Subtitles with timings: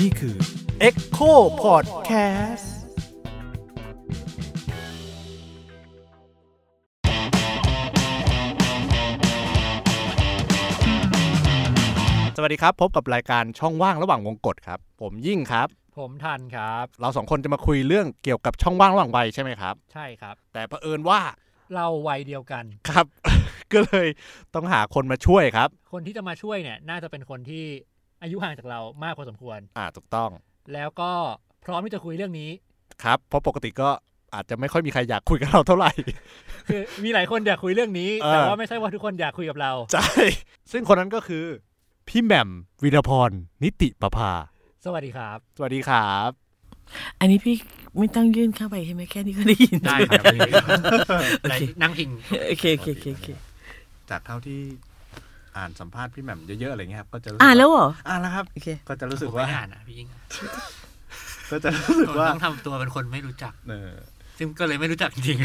[0.00, 0.36] นี่คือ
[0.88, 2.66] Echo Podcast
[12.36, 15.68] สวัสดีครับ พบกับรายการช่องว่างระหว่างวงกฏครับ ผมยิ่งครับ
[15.98, 21.20] ผมทันครับ เราสองคนจะมาคุยเรื่องเกี่ยวกับช่องว่างระหว่างวัยใช่ไหมครับ ใช่ครับ แต่เผอิญว่า
[21.74, 23.06] เราวัยเดียวกัน ครับ
[23.74, 24.08] ก็เลย
[24.54, 27.64] ต้องหาคนมาช่วยครับ คนที่จะมาช่วยเนี่ย น่าจะเป็นคนที่
[28.22, 30.30] อายุห่างจากเรามากพอสมควร อ่าถูกต้อง
[30.72, 31.12] แล้วก็
[31.64, 32.50] พร้อมที่จะคุยเรื่องนี้
[33.02, 33.90] ครับ เพราะปกติก็
[34.34, 35.90] อาจจะไม่ค่อยมีใครอยากคุยกับเราเท่าไหร่
[36.68, 40.06] คือมีหลายคนอยากคุยเรื่องนี้เออแต่ว่าไม่ใช่ว่าทุกคนอยากคุยกับเรา ใช่
[40.72, 41.44] ซึ่งคนนั้นก็คือ
[42.08, 42.48] พี่แหม่ม
[42.82, 43.30] วีรพร
[43.62, 44.32] นิติประภา
[44.84, 46.30] สวัสดีครับ สวัสดีครับ
[47.20, 47.54] อันนี้พี่
[47.98, 50.24] ไม่ต้องยื่นเข้าไปใช่ไหมแค่นี้ก็ได้ยินได้ครับ
[51.42, 52.10] โอเคนั่งพิง
[52.48, 53.28] โอเคโอเคโอเคโอเค
[54.10, 54.60] จากเท่าที่
[55.56, 60.08] อ่านสัมภาษณ์พี่แหม่มเยอะๆอะไรเงี้ยครับก็จะรู้สึกอ่านแล้วเหรออ่านแล้วครับโอเคก็จะรู้สึกผมว่าไม่อ่านอะพี่ยิ่ง
[61.50, 63.90] ก็จะรู้สึกว่าต้องทำตัวเป็นคนไม่รู้จักเออ
[64.38, 65.38] ซึ่งก็เลยไม่รู้จักจริง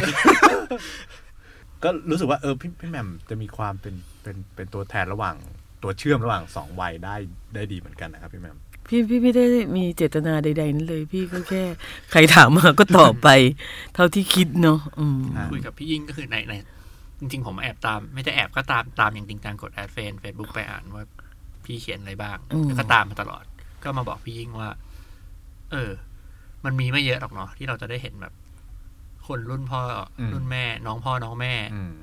[1.84, 5.36] ก็รู้สึกว่าเออพี่พี่แหม่มจะมีความเป็นเป็นเป็นตัวแทนระหว่าง
[5.84, 7.16] ตัวเชื่อมระหว่างสองวัยได้
[7.56, 9.45] ได้ดีเหมือนกันนะครับพี่แหม่มพี่พี่ไม่ได้
[9.78, 11.64] มีเจตนาใดๆนั้นเลย พี่ก็แค่
[12.12, 13.30] ใครถามมาก็ตอบไป
[13.94, 16.54] เท่าที่คิดเนาะอืมๆคุยกับพี่ยิ่งก็คือในใน
[17.20, 21.04] จริงๆ ผมแอบตาม ไม่ได้แอบก็ตามตามอย่างจริงจังกด add friend เฟซบุ๊กไปอ่านว่า
[21.66, 23.44] พี่เขียนอะไรบ้างอืมแล้วก็ตามมาตลอด
[23.84, 24.70] ก็มาบอกพี่ยิ่งว่า
[25.72, 25.92] เออ
[26.66, 28.34] มันมีไม่เยอะหรอกเนาะที่เราจะได้เห็นแบบ
[29.28, 29.82] คนรุ่นพ่
[30.20, 31.94] อรุ่นแม่ น้องพ่อน้องแม่อืม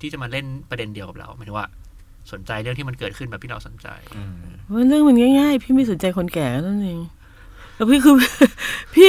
[0.00, 1.68] ที่จะมาเล่นประเด็นเดียวกับเราหมายถึงว่า
[2.32, 4.34] สนใจเรื่องที่มันเกิดขึ้นแบบที่เราสนใจอืม
[4.72, 7.00] ว่าเรื่องมันง่ายๆ พี่ไม่สนใจคนแก่นั่นเอง
[7.74, 8.14] แล้วพี่คือ
[8.94, 9.08] พี่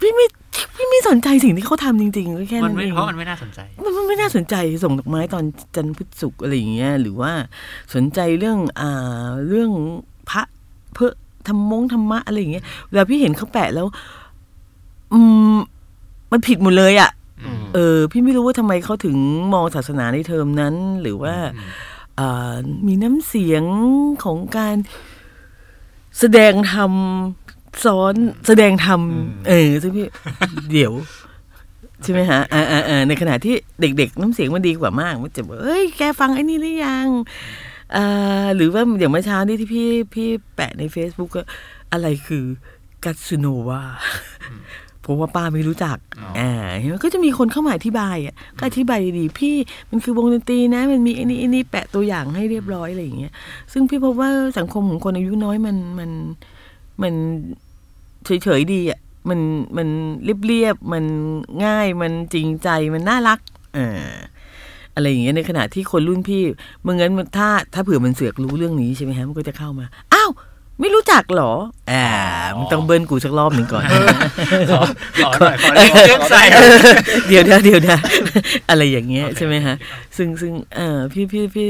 [0.00, 0.47] พี่ไม่พี่
[0.90, 4.54] ไม่สนใจสิ่งที่เขาทำจริงๆก็แค่มันั้นนไม่เองเพราะมันไม่น่าสนใจมันมันไม่น่าสนใจ
[4.84, 5.44] ส่งดอกไม้ตอน
[5.76, 7.32] จันทร์พุธศุกร์อะไรอย่างเงี้ยหรือว่า
[7.94, 9.70] สนใจเรื่องอ่าเรื่อง
[10.30, 10.42] พระ
[10.94, 11.10] เพื่อ
[11.48, 13.86] ธรรมงธรรมะอะไรอย่างเงี้ยเวลาพี่เห็นเขาแปะแล้ว
[15.12, 15.20] อื
[15.54, 15.56] ม
[16.30, 17.10] มันผิดหมดเลยอะ่ะ
[17.44, 19.16] อืมเออ พี่ไม่รู้ว่าทำไมเขาถึง
[19.52, 21.70] มองศาสนาในเทอมนั้น หรือว่าอืม
[22.18, 22.54] อ่า
[22.86, 23.64] มีน้ำเสียง
[24.24, 24.76] ของการ
[26.18, 26.92] แสดงธรรม
[27.84, 28.14] ซ้อน
[28.46, 29.00] แสดงธรรม
[29.48, 30.06] เออซึ่งพี่
[30.72, 30.92] เดี๋ยว
[32.02, 37.08] ใช่ไหมฮะอ่าอ่าอ่าในขณะที่เด็ก ๆ น้ำเสียงมันดีกว่ามาก มันจะบอกเอ้ยแกฟังไอ้นี่หรือยัง
[37.96, 41.42] อ่าหรือว่าอย่างเมื่อเช้านี่ที่พี่พี่แปะใน Facebook ก็
[41.92, 42.44] อะไรคือ
[43.04, 43.82] กัตสึโนวา
[45.04, 45.98] ผมว่าป้าไม่รู้จัก
[46.38, 49.56] อ่าเห็นไหมก็จะมีคนเข้ามาอธิบายอะ ก็อธิบายดีๆ พี่
[49.90, 53.32] มันคือวงดนตรีนะ มันมีไอ้นี่ไอ้นี่แปะตัวอย่างให้เรียบร้อยอะไรอย่างเงี้ย
[53.72, 56.10] ซึ่งพี่พบว่าสังคมของคนอายุน้อยมันมัน
[57.02, 57.14] มัน
[58.24, 58.98] เฉยๆดีอะ
[59.28, 59.40] มัน
[59.76, 59.88] มัน
[60.46, 61.04] เรียบๆมัน
[61.64, 63.38] ง่ายมันจริงใจมันน่ารัก
[63.76, 64.12] อ่า
[64.94, 66.42] อะไรอย่างเงี้ยในขณะที่คนรุ่นพี่
[66.82, 70.30] เมื่องั้นมันถ้าถ้าเผื่อมันเสือกรู้เรื่องนี้ใช่ไหมฮะมันก็จะเข้ามาอ้าว
[70.80, 71.52] ไม่รู้จักเหรอ
[71.90, 72.06] อ่า
[72.58, 73.84] มันต้องเบิ้ลกูสักรอบหนึ่งก่อน
[74.70, 74.80] ขอ
[75.24, 76.42] ขอหน่อยขอหน่อยเครื่องใส่
[77.28, 77.98] เดี๋ยวนะเดี๋ยวนะ
[78.70, 79.74] อะไรอย่างเงี้ยใช่ไหมฮะ
[80.16, 81.68] ซึ่งซึ่งเออพี่พี่พี่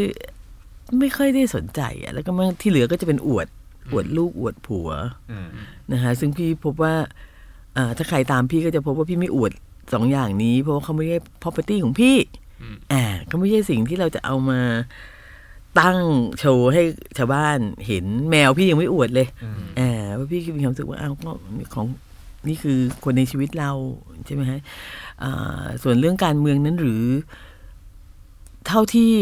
[0.99, 3.47] ไม่ค่อยได้สนใจอะแล้วก็มาที่เหลือก็จะเป็นอวด
[3.93, 4.88] อวดลูกอวดผัว
[5.31, 5.49] อืม
[5.93, 6.94] นะฮะซึ่งพี่พบว่า
[7.75, 9.53] เอ่อถ้าใครตามพี่ก็จะพบว่าพี่ไม่อวด
[9.93, 12.16] สองอย่างนี้ เพราะว่าเขาไม่ใช่ property ของพี่
[12.60, 14.60] อืมอ่าเขาไม่ใช่สิ่งที่เราจะเอามา
[15.81, 15.99] ตั้ง
[16.38, 16.82] โชว์ให้
[17.19, 21.31] ชาวบ้านเห็นแมวพี่ยังไม่อวดเลยอืมอ่าเพราะพี่มีความรู้สึกว่าอ้าวก็
[21.75, 21.87] ของ
[22.49, 23.72] นี่คือคนในชีวิตเรา
[24.26, 24.60] ใช่ไหมฮะ
[25.22, 27.05] อ่าส่วนเรื่องการเมืองนั้นหรือ
[28.66, 29.12] เท่าที่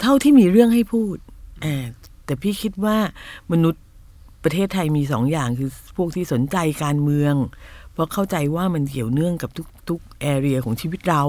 [0.00, 1.16] เท่าที่มีเรื่องให้พูด
[1.64, 1.84] อ่า
[2.28, 2.96] แต่พี่คิดว่า
[3.52, 3.82] มนุษย์
[4.44, 7.34] ประเทศไทยมีสองอย่างคือพวกที่สนใจการเมือง
[7.92, 11.22] เพราะเข้าใจว่ามันเกี่ยวเนื่องกับทุกทุกแอเรียของชีวิตเรา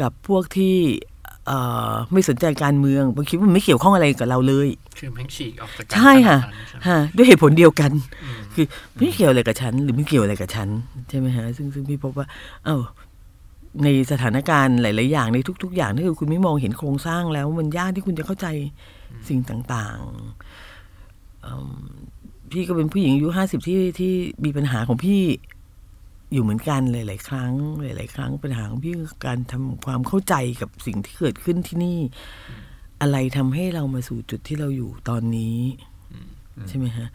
[0.00, 0.76] กับพวกที่
[1.46, 1.58] เอ่
[1.90, 7.90] อไม่สนใจการเมืองบางทีมันไม่เกี่ยวข้องอะไรกับเราเลย คือแม่งฉีกออกจากการใช่ค่ะขนาดนั้นใช่ไหมฮะด้วยเหตุผลเดียวกัน
[8.24, 8.66] อืมคือ
[8.96, 10.68] ไม่เกี่ยวอะไรกับฉัน หรือไม่เกี่ยวอะไรกับฉัน
[11.08, 12.26] ใช่ไหมฮะซึ่งซึ่งพี่พบว่า
[12.64, 12.76] เอ้า
[13.84, 18.46] ในสถานการณ์หลาย ๆ อย่างในทุก ๆ อย่างถ้าเกิดคุณไม่มองเห็นโครงสร้างแล้วมันยากที่คุณจะเข้าใจ
[19.28, 19.40] สิ่ง
[19.72, 21.76] ต่างๆอืม
[22.50, 24.12] พี่ก็เป็นผู้หญิงอายุห้าสิบที่ที่
[24.44, 25.22] มีปัญหาของพี่
[26.32, 31.98] อยู่เหมือนกันหลาย ๆ ครั้ง หลาย ๆ ครั้งปัญหาของพี่คือการทำความเข้าใจกับสิ่งที่เกิดขึ้นที่นี่
[33.00, 35.58] อะไรทำให้เรามาสู่จุดที่เราอยู่ตอนนี้
[36.68, 37.08] ใช่ไหมฮะ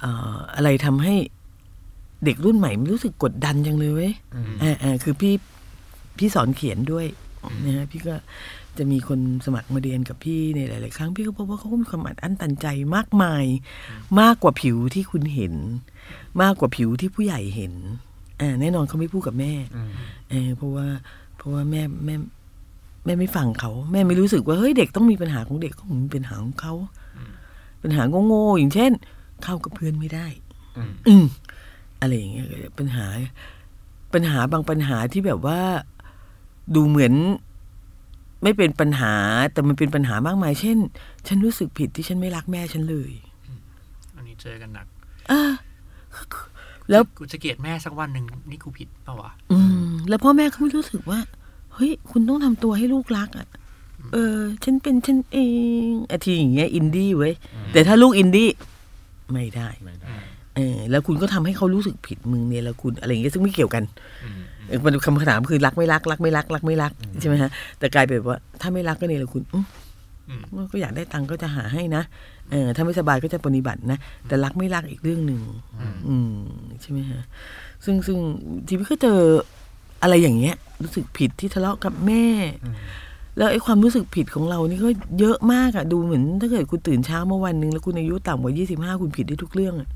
[0.00, 1.14] เอ่ออะไรทำให้
[2.24, 4.12] เด็กรุ่นใหม่ไม่รู้สึกกดดันจังเลยเว้ย
[4.62, 5.34] อ่าอ่าคือพี่
[6.18, 7.06] พี่สอนเขียนด้วย
[7.66, 8.14] นะฮะพี่ก็
[8.78, 13.44] จะมีคนสมัครมาเรียนกับพี่ในหลาย ๆ ครั้งพี่ก็พบว่าเขาก็มีความอัดอั้นตันใจมากมาย
[14.20, 15.54] มากกว่าผิวที่คุณเห็น
[16.42, 17.74] มากกว่าผิวที่ผู้ใหญ่เห็น
[18.40, 19.90] อ่าแน่นอนเขาไม่พูดกับแม่อืม
[20.30, 20.86] เออเพราะว่า
[21.36, 22.16] เพราะว่าแม่แม่
[23.04, 26.74] แม่ไม่ฟังเขาแม่ไม่รู้สึกว่าเฮ้ยเด็กต้องมีปัญหาของเด็กก็มีปัญหาของเขา
[27.82, 28.92] ปัญหาโง่ๆอย่างเช่น
[29.42, 30.26] เข้ากับเพื่อนไม่ได้
[30.76, 31.24] อืมอืม
[32.00, 32.46] อะไรอย่างเงี้ย
[32.78, 33.06] ปัญหา
[34.14, 35.60] ปัญหาบางปัญหาที่แบบว่า
[36.74, 37.14] ดูเหมือน
[38.42, 39.14] ไม่เป็นปัญหา
[39.52, 40.78] แต่มันเป็นปัญหามากมาย เช่น
[41.26, 43.12] ฉันรู้สึกผิดที่ฉันไม่รักแม่ฉันเลย
[44.16, 44.86] อันนี้เจอกันหนัก
[45.30, 45.42] อ่า
[46.90, 49.58] แล้วกูจะเกลียดแม่สักวันหนึ่งนี่กูผิดเปล่าวะอื
[49.88, 51.20] ม แล้วพ่อแม่เขาไม่รู้สึกว่า
[51.74, 53.48] เฮ้ย คุณต้องทำตัวให้ลูกรักอะ
[54.12, 55.38] เออ ฉันเป็นฉันเอ
[55.88, 57.34] งอาทีอย่างเงี้ยอินดี้เว้ย
[57.72, 58.50] แต่ถ้าลูกอินดี้
[59.32, 60.14] ไม่ได้ไม่ได้
[60.56, 63.84] เออแล้วคุณก็ทำให้เขารู้สึกผิดมึงเนี่ยแล้วคุณอะไรอย่างเงี้ยซึ่งไม่เกี่ยวกัน
[64.24, 64.30] อื
[64.68, 69.64] มเออมันคำถามคือรักไม่รัก รักไม่รัก รักไม่รักใช่ไหมฮะแต่กลายเป็นว่า ถ้าไม่รักก็เนี่ยแหละคุณอื้อ
[70.28, 72.02] อืมมันก็อยากได้ตังค์ก็จะหาให้นะ
[72.50, 73.98] เออถ้าไม่สบายก็จะปฏิบัตินะ
[74.28, 75.40] แต่รักไม่รักอีกเรื่องหนึ่ง
[76.08, 76.32] อืม
[76.82, 77.20] ใช่ไหมฮะ
[77.84, 78.18] ซึ่งซึ่ง
[78.68, 79.18] ทีวิตก็เจอ
[80.02, 82.24] อะไรอย่างเงี้ย รู้สึกผิดที่ทะเลาะกับแม่
[83.36, 89.88] แล้วไอ้ความรู้สึกผิดของเรานี่ก็เยอะมากอะดูเหมือน ถ้าเกิดคุณตื่นเช้าเมื่อวันหนึ่งแล้วคุณอายุต่ำกว่ายี่สิบห้าคุณผิดได้ทุกเรื่องอะ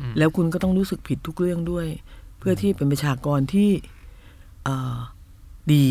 [0.00, 1.86] อืมแล้วคุณก็ต้องรู้สึกผิดทุกเรื่องด้วย
[2.38, 3.68] เพื่อที่เป็นประชากรที่
[4.66, 4.96] เอ่อ
[5.72, 5.86] ดี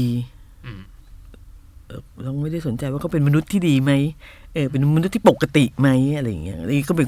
[0.66, 0.81] อืม
[1.88, 3.92] เอ่อเราไม่ได้สนใจว่าเขาเป็นมนุษย์ที่ดีไหม
[4.54, 7.07] เออเป็นมนุษย์ที่ปกติไหมอะไรอย่างเงี้ยอันนี้ก็เป็น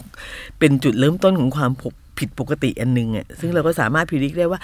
[0.59, 4.59] เป็นจุดเริ่มต้นของความผกผิดปกติอันหนึงอะซึ่งเราก็สามารถพิจิตรได้ว่า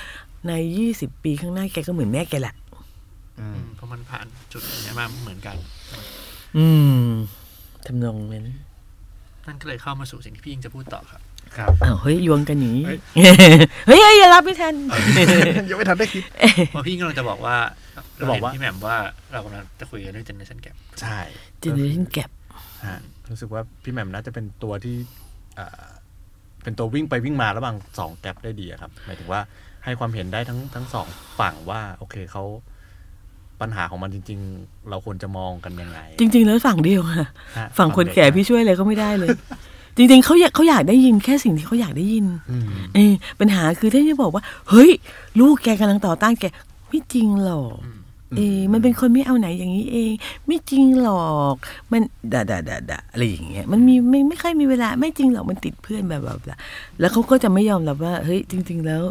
[0.48, 2.56] ในยี่สิบปีข้างหน้าแกก็เหมือนแม่แกแหละ
[3.40, 5.56] อืมอืมเพราะมันผ่านจุดนี้มาเหมือนกัน
[6.58, 6.66] อื
[7.06, 7.08] ม
[7.86, 8.50] ทำนองนั้น
[9.48, 11.22] นั่นก็เลยเข้ามาสู่สิ่งที่พี่ยิงจะพูดต่อครับ
[11.58, 13.00] ครับอ้าวเฮ้ยโยนกันอย่างนี้เฮ้ย
[13.88, 14.76] เฮ้ยเฮ้ยอย่ารับไม่ทัน
[15.70, 16.24] ยังไม่ทันได้คิด
[16.72, 17.56] เพราะพี่กำลังจะบอกว่า
[18.20, 18.96] จะบอกว่าเรเห็นพี่แหม่มว่า
[19.32, 21.20] เรากำลังจะคุยกันเรื่อง generation gap ใช่
[21.64, 22.32] generation gap
[22.88, 23.00] ฮะ
[23.30, 24.96] รู้สึกว่าพี่แหม่มน่าจะเป็นตัวที่
[25.56, 25.84] เอ่อ
[26.64, 29.42] เป็นตัววิ่งไปวิ่งมาระหว่างสองแกลบได้ดีอะครับหมายถึงว่า
[29.86, 31.08] ให้ความเห็นได้ทั้งทั้งสอง
[31.40, 32.44] ฝั่งว่า โอเคเขา
[33.62, 37.28] ปัญหาของมันจริง ๆ เราควรจะมองกันยังไง จริง ๆ แล้วฝั่งเดียวอะฮะ
[37.78, 39.30] ฝั่งคนแก่พี่ช่วยอะไรก็ไม่ได้เลย
[39.98, 44.92] จริงๆเขาอยากเขาอยากได้ยินแค่สิ่งที่เขาอยากได้ยินอืมเออปัญหาคือถ้าจะบอกว่า เฮ้ย
[45.40, 46.46] ลูกแกกำลังต่อต้านแก
[46.88, 47.78] ไม่จริงหรอก
[48.38, 50.12] เออมันเป็นคนไม่เอาไหนอย่างนี้เอง
[50.48, 51.56] ไม่จริงหรอก
[51.92, 52.02] มัน
[52.34, 56.58] ด่าด่าด่าด่าอะไรอย่างเงี้ย มันมีไม่ไม่ค่อยมีเวลา ไม่จริงหรอกมันติดเพื่อนแบบแบบแบบ
[57.00, 59.04] แล้วเขาก็จะไม่ยอมรับว่า เฮ้ยจริง ๆ แล้ว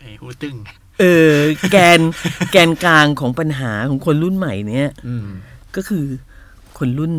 [0.00, 0.56] ไอ้หูตึง
[1.00, 1.34] เออ
[1.72, 2.00] แกน
[2.52, 5.26] แกนกลางของปัญหาของคนรุ่นใหม่เนี่ยอืม
[5.76, 6.04] ก็คือ
[6.78, 7.12] คนรุ่น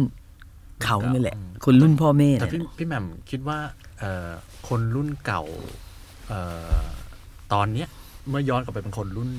[0.83, 3.57] เขานี่แหละอืมคนรุ่นพ่อแม่แต่เนี่ยพี่พี่แหม่มคิดว่า
[3.99, 4.29] เอ่อ
[4.67, 5.43] คนรุ่นเก่า
[6.27, 6.39] เอ่
[6.77, 6.81] อ
[7.53, 7.87] ตอนเนี้ย
[8.29, 9.29] เมื่อย้อนกลับไปเป็นคนรุ่น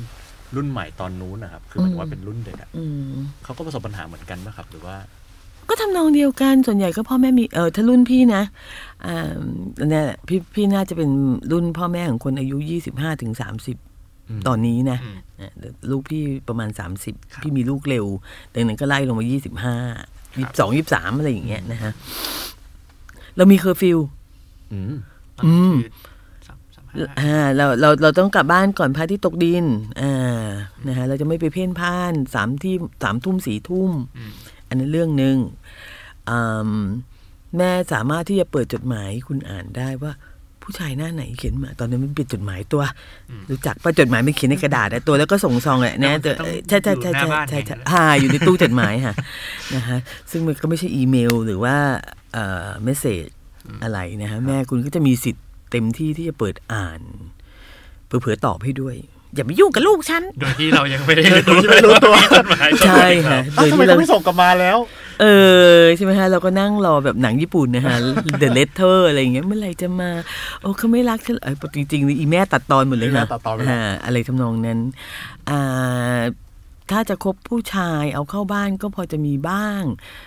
[0.56, 4.96] รุ่นใหม่ตอนนู้นนะครับ คือหมายถึงว่าเป็นรุ่นเด็กอะอืมเขาก็ประสบปัญหาเหมือนกันไหมครับ หรือว่า
[5.68, 8.42] ก็ทำนองเดียวกันส่วนใหญ่ก็พ่อแม่มีเออถ้ารุ่นพี่นะ
[9.06, 9.32] อ่า
[9.88, 11.10] เนี่ยแหละพี่พี่น่าจะเป็น
[11.52, 13.76] รุ่นพ่อแม่ของคนอายุยี่สิบห้าถึงสามสิบ
[14.28, 15.50] อืมตอนนี้นะอืมนะ
[15.90, 18.06] ลูกพี่ประมาณสามสิบครับพี่มีลูกเร็ว
[18.54, 19.76] ดังนั้นก็ไล่ลงมายี่สิบห้า
[20.38, 21.92] ยี่สิบสองยี่สิบสามอะไรอย่างเงี้ยนะฮะ
[23.36, 23.98] เรามีเคอร์ฟิว
[24.72, 24.94] อืม
[25.36, 25.90] ตอนนี้อืมคือ
[26.46, 29.64] สามสามห้าอ่าเราเราเราต้องกลับบ้านก่อนพระอาทิตย์ตกดิน
[30.00, 30.46] อ่า
[30.88, 34.32] นะฮะเราจะไม่ไปเพ่นพ่านสามที่สามทุ่มสี่ทุ่มอืม
[34.68, 35.36] อันนั้นเรื่องหนึ่ง
[36.30, 36.38] อื
[36.70, 36.82] ม
[37.56, 40.12] แม่สามารถที่จะเปิดจดหมายให้คุณอ่านได้ว่า
[40.70, 42.82] ผู้ชายหน้าไหนเขียนมา ตอนนั้นมันเป็นจดหมายตัว
[43.50, 46.32] รู้จักป่ะจดหมายมันเขียนในกระดาษอะตัวแล้วก็ส่งซองอะนะตัว
[46.68, 49.14] ใช่ใช่ใช่ใช่ใช่ใช่ฮ่าอยู่ในตู้จดหมายค่ะ
[49.74, 49.98] นะฮะ
[50.30, 51.76] ซึ่งมันก็ไม่ใช่อีเมลหรือว่า
[52.32, 53.26] เอ่อเมสเซจ
[53.82, 57.00] อะไรนะฮะแม่คุณก็จะมีสิทธิ์เต็มที่ที่จะเปิดอ่าน
[58.06, 58.96] เผื่อๆตอบให้ด้วย
[59.34, 64.78] อย่าไปยุ่งกับลูกฉัน โดยที่เรายังไม่ได้โดยที่ไม่รู้ตัวจดหมายใช่ค่ะอ้าวทำไมโดยที่เราเขาไม่ส่งกลับมาแล้ว
[65.20, 65.24] เอ
[65.80, 67.96] อใช่ไหมฮะเราก็นั่งรอแบบหนังญี่ปุ่นนะฮะ
[68.40, 70.10] The Letter อะไรอย่างเงี้ยเมื่อไหร่จะมา
[70.60, 74.78] โอ้เขาไม่รักฉันเหรอเอ้ยจริงๆนี่อีแม่ตัดตอนหมดเลยอีแม่ค่ะตัดตอนไปแล้วาอะไรทำนองนั้น
[75.48, 76.20] อ่า
[76.90, 79.82] ถ้าจะคบผู้ชายเอาเข้าบ้านก็พอจะมีบ้าง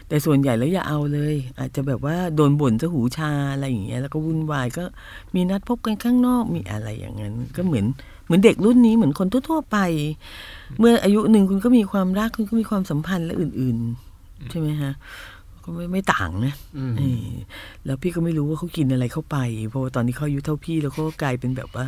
[0.08, 4.84] แต่ส่วนใหญ่แล้วอย่าเอาเลย อาจจะแบบว่าโดนบ่นซะหูชาอะไรอย่างเงี้ยแล้วก็วุ่นวายก็
[5.36, 7.86] มีนัดพบกันข้างนอกมีอะไรอย่างนั้น ก็เหมือน
[8.26, 9.78] เหมือนเด็กรุ่นนี้เหมือนคนทั่วๆไป
[10.80, 14.11] เมื่ออายุหนึ่งคุณก็มีความรักคุณก็มีความสัมพันธ์และอื่น ๆ
[14.50, 14.94] ใช่ไหมฮะ
[15.64, 17.28] ก็ไม่ไม่ต่างนะอืมเออ
[17.86, 19.38] แล้วพี่ก็ไม่รู้ว่าเขากินอะไรเข้าไป
[19.70, 21.88] เพราะว่าตอนนี้เขาอายุเท่าพี่แล้วเขาก็กลายเป็นแบบว่า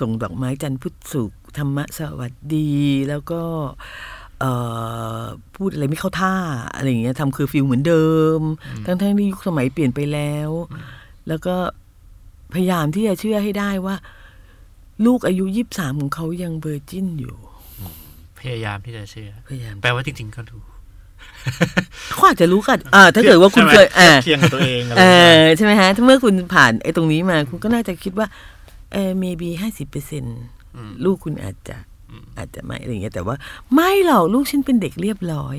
[0.00, 2.70] ส่งดอกไม้จันทร์พุทธสุขธรรมะสวัสดี
[3.08, 3.42] แล้วก็
[4.40, 4.52] เอ่
[5.20, 5.22] อ
[5.56, 6.34] พูดอะไรไม่เข้าท่า
[6.74, 8.06] อะไรอย่างเงี้ยทำคือฟิลเหมือนเดิ
[8.38, 8.40] ม
[8.86, 10.50] ทั้งทั้งๆที่ยุคสมัยเปลี่ยนไปแล้ว
[11.28, 11.56] แล้วก็
[12.54, 13.96] พยายามที่จะเชื่อให้ได้ว่า
[15.06, 17.36] ลูกอายุยี่สิบสามของเขายังเบอร์จินอยู่
[18.40, 20.60] พยายามที่จะเชื่อพยายามแปลว่าจริงๆก็รู้
[22.12, 28.26] เขาอาจจะรู้กันอ่าถ้าเกิดว่าคุณเคยอ่าเคียงกับตัวเองอะไรเออย่างเงี้อยใช่ไหมฮะ ถ้าเมื่อคุณผ่านไอ้ตรงนี้มา คุณก็น่าจะคิดว่า
[28.92, 30.24] เออ maybe ห้าสิบเปอร์เซ็น
[30.74, 31.76] อืมลูกคุณอาจจะ
[32.38, 33.36] อาจจะไม่อะไรอย่างเงี้ยแต่ว่า
[33.74, 35.56] ไม่หรอกลูกฉันเป็นเด็กเรียบร้อย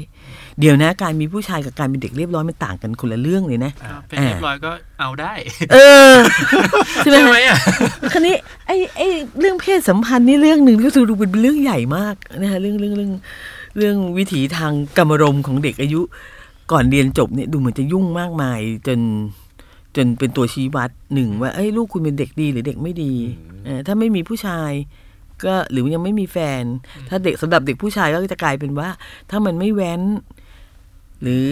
[0.59, 5.33] เดี๋ยวนะการมีผู้ชายกับการเป็นเด็กเรียบร้อยมันต่างกันคนละเรื่องเลยนะก็เป็นเรียบร้อยก็เอาได้
[5.71, 5.77] เอ
[6.13, 6.15] อ
[6.97, 7.57] ใช่ไหมใช่ไหมฮะ
[8.01, 8.35] อะคันนี้
[8.67, 9.07] ไอ้ไอ้
[9.39, 13.11] เรื่องเพศสัมพันธ์นี่เรื่องหนึ่งก็คือดูเป็นเรื่องใหญ่มากนะฮะเรื่องเรื่องเรื่อง
[13.77, 16.01] เรื่องวิถีทางกรรมรมณ์ของเด็กอายุ
[16.71, 18.99] ก่อนเรียนจบเนี่ยดูเหมือนจะยุ่งมากมาย จน
[19.95, 23.13] จนเป็นตัวชี้วัดหนึ่งว่าเอ้ยลูกคุณเป็นเด็กดีหรือเด็กไม่ดี
[23.65, 24.71] เออถ้าไม่มีผู้ชาย
[25.43, 26.63] ก็หรือยังไม่มีแฟน
[27.09, 28.89] ถ้าเด็กสำหรับเด็กผู้ชายก็จะกลายเป็นว่า
[29.29, 30.01] ถ้ามันไม่แว้น
[31.21, 31.49] หรือ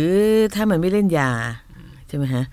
[0.56, 1.32] ถ้ามันไม่เล่นยา
[2.08, 2.44] ใช่ไหมฮะ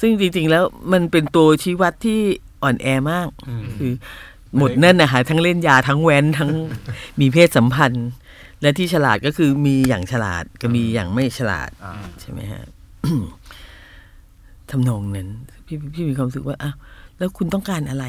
[0.00, 2.20] ซึ่งจริง ๆ แล้วมันเป็นตัวชี้วัดที่
[2.62, 3.92] อ่อนแอมากอืมคือ
[4.56, 6.50] หมดนั่นนะคะทั้งเล่นยาทั้งแว้นทั้ง
[7.20, 8.08] มีเพศสัมพันธ์
[8.62, 12.64] และที่ฉลาดก็คือมีอย่างฉลาดก็มีอย่างไม่ฉลาดอ่าใช่ไหมฮะ
[14.70, 15.28] ทำนองนั้น
[15.66, 16.74] พี่พี่มีความรู้สึกว่าอ้าว
[17.18, 18.06] แล้วคุณต้องการอะไร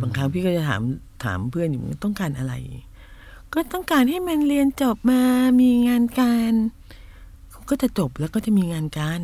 [0.00, 0.82] บางครั้งพี่ก็จะถาม
[1.24, 2.54] ถามเพื่อนอยู่ต้องการอะไร
[3.54, 5.22] ก็ต้องการให้มันเรียนจบมา
[5.60, 6.52] มีงานการ
[7.70, 9.20] ก็จะจบแล้วก็จะมีงานการ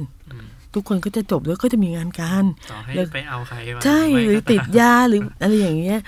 [0.75, 6.01] ทุกคนก็จะจบแล้วก็จะมีงานการต่อให้แล้วไปเอาใครมาใช่ไม่หรือก็ติดยาหรืออะไรอย่างเงี้ย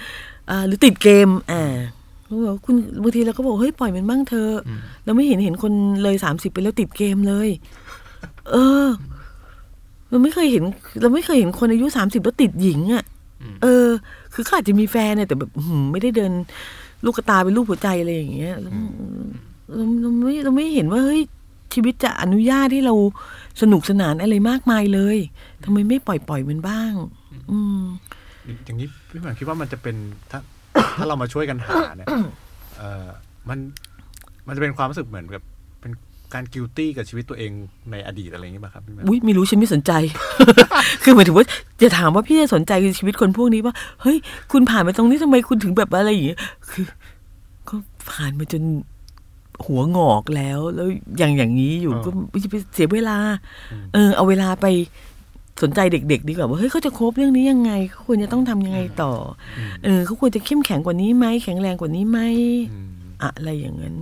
[0.50, 1.74] อ่าหรือติดเกมอ่า
[2.28, 4.54] เขาบอกว่าคุณบางทีเราก็บอกเฮ้ยปล่อยมันบ้างเธอะ
[5.04, 7.48] เราไม่เห็นเห็นคนเลยสามสิบไปแล้วติดเกมเลย
[8.50, 8.86] เออ
[10.10, 10.64] เราไม่เคยเห็น
[11.02, 13.04] เราไม่เคยเห็นคนอายุสามสิบแล้วติดหญิงอะ่ะ
[13.62, 13.86] เออ
[14.34, 16.32] คือเขาอาจจะมีแฟนเนี่ยแต่แบบอื้อหือไม่ได้เดิน
[17.04, 18.70] ลูกกระตาเป็นลูกหัวใจอะไรอย่างเงี้ยเรา
[19.74, 21.22] เราเราไม่เราไม่เห็นว่าเฮ้ย
[21.74, 22.94] ชีวิตจะอนุญาตให้เรา
[23.60, 25.18] สนุกสนานอะไรมากมายเลย
[25.64, 26.92] ทำไมไม่ปล่อยปล่อยมันบ้าง
[27.50, 27.82] อืม
[28.64, 29.96] อย่างนี้พี่หมายคิดว่ามันจะเป็น
[30.30, 30.40] ถ้า
[30.98, 32.08] ถ้าเรามาช่วยกันหาเนี่ย
[32.78, 33.06] เออ
[33.48, 33.58] มัน
[34.46, 35.42] มันจะเป็นความรู้สึกเหมือนกับ
[35.80, 35.92] เป็น
[36.34, 37.52] การกิลตี้กับชีวิตตัวเอง
[37.90, 39.92] ในอดีตอะไรอย่างนี้ป่ะครับพี่แหม่มอุ้ยไม่รู้ฉันไม่สนใจ
[41.02, 41.46] คือหมายถึงว่า
[41.82, 44.18] จะถามว่าพี่จะสนใจชีวิตคนพวกนี้ว่าเฮ้ย
[44.52, 46.38] คุณผ่านมาตรงนี้ทำไมคุณถึงแบบอะไรอย่างเงี้ย
[46.70, 46.84] คือ
[47.68, 47.74] ก็
[48.12, 48.62] ผ่านมาจน
[49.66, 53.18] หัวงอกแล้ว แล้วอย่างอย่างนี้อยู่ก็ไม่ใช่ไปเสียเวลา
[53.94, 54.66] เออ เอาเวลาไป
[55.62, 59.12] สนใจเด็ก ๆ ดีกว่าว่าเฮ้ยเขาจะโคบเรื่องนี้ยังไงเขาควรจะต้องทำยังไงต่อ
[59.58, 62.18] อเออเขาควรจะเข้มแข็งกว่านี้ไหมแข็งแรงกว่านี้ไหม
[62.72, 62.88] อืม
[63.22, 63.96] อะไรอย่างนั้น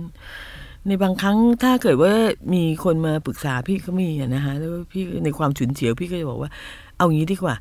[0.87, 2.13] ในบางครั้งถ้าเกิดว่า
[2.53, 6.49] มีคนมาปรึกษาพี่ก็มีอะนะคะแล้วพี่ในความฉุนเฉียวพี่ก็จะบอกว่า
[6.97, 7.55] เอางี้ดีกว่า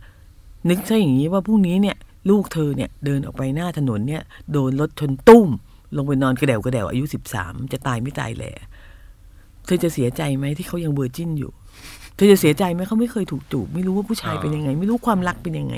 [0.68, 1.96] นึกซะอย่างนี้ว่าพรุ่งนี้เนี่ย
[2.30, 4.22] ลูกเธอเนี่ย เดินออกไปหน้าถนนเนี่ย
[4.52, 5.48] โดนรถชนตุ้ม
[5.96, 8.54] ลงไปนอนกระเดวกระเดวอายุสิบสามจะตายไม่ตายแหละ
[9.66, 11.52] เธอจะเสียใจไหมที่เขายังเบอร์จินอยู่
[12.16, 15.74] เธอจะเสียใจไหมเขาไม่เคยถูกจูบไม่รู้ว่าผู้ชายเป็นยังไง ไม่รู้ความรักเป็นยังไง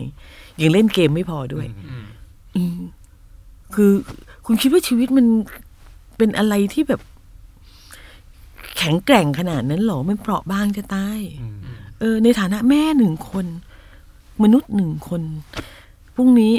[0.60, 1.66] ยังเล่นเกมไม่พอด้วย
[2.56, 2.78] อืม
[3.74, 3.90] คือ
[4.46, 5.26] คุณคิดว่าชีวิตมัน
[6.16, 7.00] เป็นอะไรที่แบบ
[8.78, 11.56] แข็งแกร่งขนาดนั้นเหรอมันเปราะบางจะตายอืม
[12.00, 13.46] เออ ในฐานะแม่หนึ่งคน
[14.42, 15.22] มนุษย์หนึ่งคน
[16.14, 16.52] พรุ่งนี้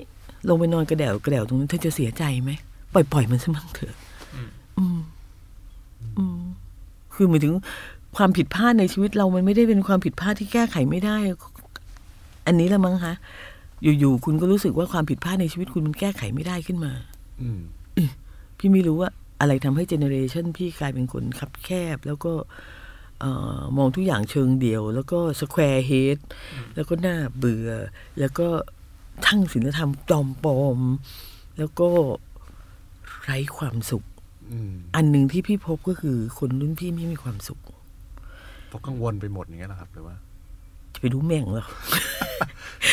[0.50, 2.52] ลงไปนอนกระเดวกระเดวตรงนั้นเธอจะเสียใจไหม
[2.94, 3.94] ปล่อยปล่อยมันซะมั่งเถอะ
[4.78, 5.00] อืม
[6.18, 6.40] อืม
[7.14, 7.54] คือหมายถึง
[8.18, 11.18] ความผิดพลาดในชีวิตเรามันไม่ได้เป็นความผิดพลาดที่แก้ไขไม่ได้
[12.48, 13.14] อันนี้ละมั้งคะ
[14.00, 16.94] อยู่ๆคุณก็รู้สึกว่าความผิดพลาดในชีวิตคุณมันแก้ไขไม่ได้ขึ้นมา
[17.42, 17.62] อืม
[18.58, 19.10] พี่ไม่รู้ว่า
[19.42, 23.26] อะไรทำให้ generation พี่กลายเป็นคนคับแคบ แล้วก็
[23.78, 26.18] มองทุกอย่างเชิงเดียว แล้วก็ square head
[26.76, 27.70] แล้วก็น่าเบื่อ
[28.20, 28.48] แล้วก็
[29.28, 30.80] ทั้งศีลธรรมจอมปลอม
[31.58, 31.90] แล้วก็
[33.24, 34.04] ไร้ความสุข
[34.96, 37.60] อันหนึ่งที่พี่พบก็คือคนรุ่นพี่ไม่มีความสุข
[38.70, 40.16] เพราะกังวลไปหมดอย่างเงี้ยเหรอครับหรือว่า
[40.94, 41.68] จะไปรู้แม่งเหรอ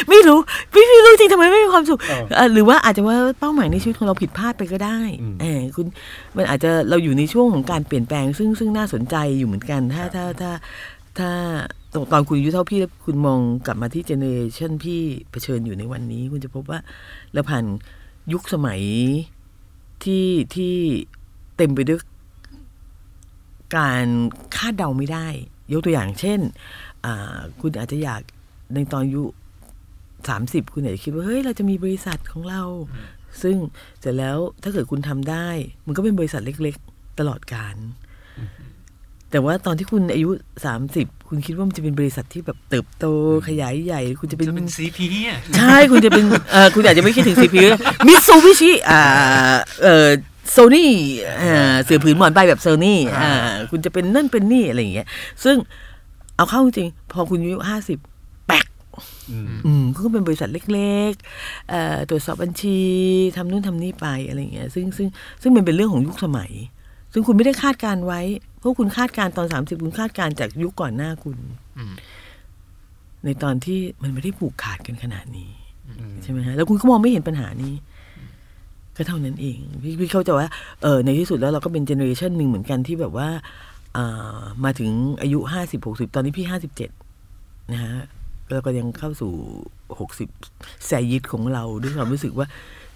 [0.09, 0.39] ไม่รู้
[0.73, 5.87] พี่พี่รู้จริงทำไมไม่มีความสุขเออเอ่อหรือว่าอาจจะว่าเป้าหมายในชีวิตของเราผิดพลาดไปก็ได้อืมเออคุณ
[6.37, 10.51] มันอาจจะเราอยู่ในช่วงของการเปลี่ยนแปลง ซึ่งซึ่งน่าสนใจอยู่เหมือนกัน ถ้าถ้าถ้า
[11.19, 11.31] ถ้า
[11.93, 16.79] ตอนตอนคุณอายุเท่าพี่แล้วคุณมองกลับมาที่เจเนอเรชันพี่เผชิญอยู่ในวันนี้ คุณจะพบว่า
[17.33, 17.65] เราผ่าน
[18.33, 18.81] ยุคสมัย
[20.05, 20.75] ที่ที่
[21.57, 22.01] เต็มไปด้วย
[23.77, 24.07] การ
[24.57, 25.29] คาดเดาไม่ได้
[25.73, 26.41] ยกตัวอย่างเช่น
[27.05, 28.21] อ่าคุณอาจจะอยาก
[28.75, 29.25] ในตอนอายุ
[30.29, 32.63] สามสิบคุณอาจจะคิดว่าเฮ้ยเราจะมีบริษัทของเรา
[33.43, 33.57] ซึ่ง
[34.01, 35.49] เสร็จแล้วถ้าเกิดคุณทำได้
[35.87, 37.77] มันก็เป็นบริษัทเล็ก ๆ ตลอดการ
[39.31, 40.31] แต่ว่าตอนที่คุณอายุ
[40.67, 43.07] สามสิบคุณคิดว่ามันจะเป็นบริษัทที่แบบเติบโต
[43.49, 47.61] ขยายใหญ่ คุณจะเป็นจะเป็นซีพีอะใช่คุณจะเป็นเออคุณอาจจะไม่คิดถึงซีพี
[48.07, 49.01] มิตซูบิชิอ่า
[49.83, 50.09] เออ
[50.53, 50.93] โซนี่
[51.43, 53.31] อ่าเสือผืนหมอนใบแบบโซนี่อ่า
[53.71, 55.09] คุณจะเป็นนั่นเป็นนี่อะไรอย่างเงี้ย
[55.45, 55.57] ซึ่ง
[56.37, 57.99] เอาเข้าจริงๆพอคุณอายุห้าสิบ
[58.47, 58.67] แปก
[59.31, 62.81] อืมอืมเขาก็เป็นบริษัทเล็กๆเอ่อตรวจสอบบัญชี
[63.37, 65.09] ทำนู่นทำนี่ไปอะไรอย่างเงี้ย ซึ่งซึ่ง
[65.43, 66.53] ซึ่งมันเป็นเรื่องของยุคสมัย
[67.13, 68.21] ซึ่งคุณไม่ได้คาดการไว้
[68.59, 71.37] เพราะคุณคาดการตอนสามสิบคุณคาดการจากยุคก่อนหน้าคุณ
[71.79, 71.95] อืม
[73.25, 75.51] ในตอนที่มันไม่ได้ผูกขาดกันขนาดนี้
[76.23, 77.75] ใช่ไหมฮะแล้วคุณก็มองไม่เห็นปัญหานี้
[78.97, 80.49] ก็เท่านั้นเอง พี่พี่เข้าใจว่า
[80.83, 83.29] เออในที่สุดแล้วเราก็เป็นเจเนอเรชันหนึ่งเหมือนกันที่แบบว่า
[83.97, 86.91] อ่ามาถึงอายุห้าสิบหกสิบตอนนี้พี่ห้าสิบเจ็ด
[87.73, 87.97] นะฮะ
[88.53, 89.33] แล้วก็ยังเข้าสู่
[90.01, 90.29] หกสิบ
[90.87, 92.47] แสยิดของเราด้วยความรู้สึกว่า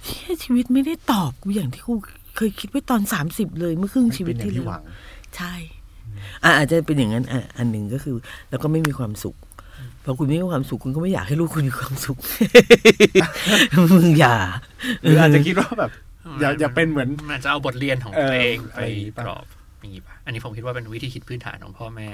[0.04, 1.94] เชี่ยชีวิตไม่ได้ตอบกูอย่างที่กู
[2.36, 4.82] เคยคิดไว้ตอนสามสิบเลยเมื่อครึ่งชีวิตเป็นอย่างที่ที่หแล้วัวง
[5.36, 5.54] ใช่
[6.44, 8.14] อะอาจจะเป็นอย่างนั้นอะอันหนึ่งก็คือ
[8.50, 9.49] แล้วก็ไม่มีความสุขพ
[10.10, 12.18] อคุณไม่มีความสุขคุณก็ไม่อยากให้ลูกคุณมีความสุข
[13.92, 14.36] มึงอย่า
[15.02, 15.90] หรืออาจจะคิดว่าแบบ
[16.40, 19.44] อย่าอย่าเป็นเหมือนมันจะเอาบทเรียนของเออตัวเองไปอะไรอย่างงี้กป่ะรอบ
[19.80, 22.08] อย่างนี้ป่ะอันนี้ผมคิดว่าเป็นวิธีคิดพื้นฐานของพ่อแม่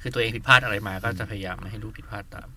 [0.00, 2.48] คือตัวเองผิดพลาดอะไรมาก็จะพยายามไม่ให้ลูกผิดพลาดตาม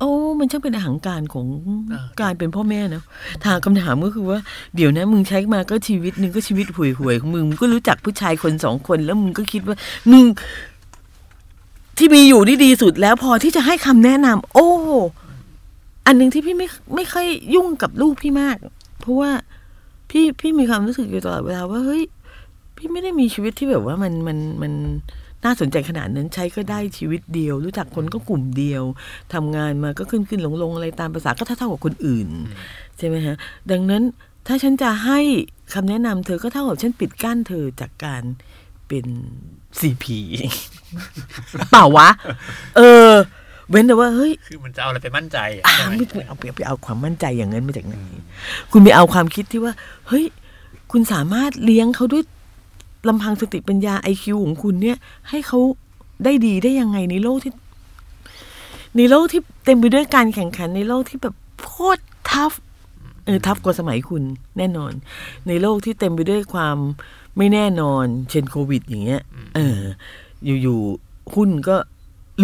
[0.00, 1.46] โอ้มันช่างเป็นอาหารการของ
[1.90, 3.04] เออการเป็นพ่อแม่เนอะ
[3.44, 4.38] ถามคำถามก็คือว่า
[4.76, 9.76] เดี๋ยวนะมึงใช้มาก็ชีวิตหนึ่งก็ชีวิตห่วยห่วยๆของมึงมึงก็รู้จักผู้ชายคนสองคนแล้วมึงก็คิดว่า
[10.12, 10.24] มึง
[12.00, 14.68] ที่มีอยู่นี่ดีสุดแล้วพอที่จะให้คำแนะนำโอ้
[16.06, 18.56] อันหนึ่งที่พี่ไม่ไม่ค่อยยุ่งกับลูกพี่มาก
[19.00, 19.30] เพราะว่า
[20.10, 22.02] พี่พี่มีความรู้สึกอยู่ตลอดเวลาว่าเฮ้ย
[22.76, 24.72] พี่ไม่ได้มีชีวิตที่แบบว่ามันมันมัน
[25.44, 28.84] น่าสนใจขนาดนั้นใช้ก็ได้ชีวิตเดียว รู้จักคนก็กลุ่มเดียว
[29.34, 32.28] ทำงานมาก็ขึ้นขึ้นลงลงอะไรตามภาษาก็เท่าเท่ากับคนอื่น
[32.98, 33.36] ใช่ไหมฮะ
[33.70, 34.02] ดังนั้น
[34.46, 35.20] ถ้าฉันจะให้
[35.74, 38.22] คำแนะนำเธอก็เท่ากับฉันปิดกั้นเธอจากการ
[38.90, 39.06] เป็น
[39.78, 40.18] ซีพี
[41.70, 42.08] เปล่าวะ
[42.76, 43.10] เออ
[43.70, 47.94] เว้นแต่ว่าเฮ้ยคือมันจะเอาอะไรไปมั่นใจอะอ่าใช่ไหมไม่ไปเอาไปไปเอาความมั่นใจอย่างนั้นมาจากไหน
[48.72, 49.72] คุณไปเอาความคิดที่ว่า
[50.08, 50.24] เฮ้ย
[50.92, 52.24] คุณสามารถเลี้ยงเขาด้วย
[53.08, 54.96] ลำพังสติปัญญาไอคิวของคุณเนี่ย
[55.28, 55.58] ให้เขา
[56.24, 57.52] ได้ดีได้ยังไงในโลกที่
[58.96, 61.34] ในโลกที่เต็มไปด้วยการแข่งขันในโลกที่แบบ
[61.66, 62.52] โคตรทัฟ
[63.24, 64.22] เออทัฟกว่าสมัยคุณ
[64.58, 64.92] แน่นอน
[65.48, 66.76] ในโลกที่เต็มไปด้วยความ
[67.40, 69.22] ไม่แน่นอนเช่นโควิด อย่างเงี้ย
[69.56, 69.80] เออ
[70.62, 71.76] อยู่ๆหุ้นก็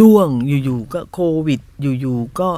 [0.00, 0.28] ล่วง
[0.64, 1.60] อยู่ๆก็โควิด
[2.00, 2.50] อยู่ๆก็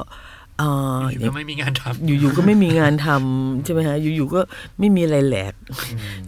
[0.57, 0.69] เอ่
[0.99, 4.39] ออยู่ก็ไม่มีงานทำอยู่ๆก็ไม่มีงานทำใช่ไหมฮะ อยู่ๆก็
[4.79, 5.53] ไม่มีอะไรแหลก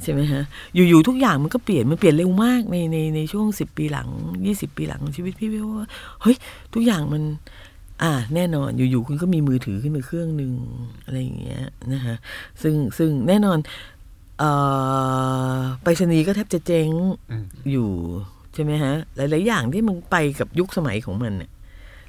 [0.04, 0.42] ใช่ไหมฮะ
[0.76, 4.08] อยู่ๆทุกอย่างมันก็เปลี่ยน มันเปลี่ยนเร็วมากในในในช่วงสิบปีหลัง
[4.46, 5.88] ยี่สิบปีหลังของชีวิตพี่พี่ว่า
[6.22, 6.36] เฮ้ย
[6.74, 7.24] ทุกอย่างมัน
[8.04, 10.52] อ่า แน่นอน อยู่ๆคุณก็มีมือถือขึ้นมาเครื่องหนึ่ง
[11.06, 12.16] อะไรอย่างเงี้ยนะฮะ
[12.62, 14.01] ซึ่งซึ่งแน่นอนเอ่อ
[15.84, 16.90] ไปรษณีย์ก็แทบจะเจ๊ง
[17.32, 17.90] อืมอยู่
[18.54, 21.52] ใช่ไหมฮะ หลาย ๆ อย่างที่มันไปกับยุคสมัยของมันเนี่ย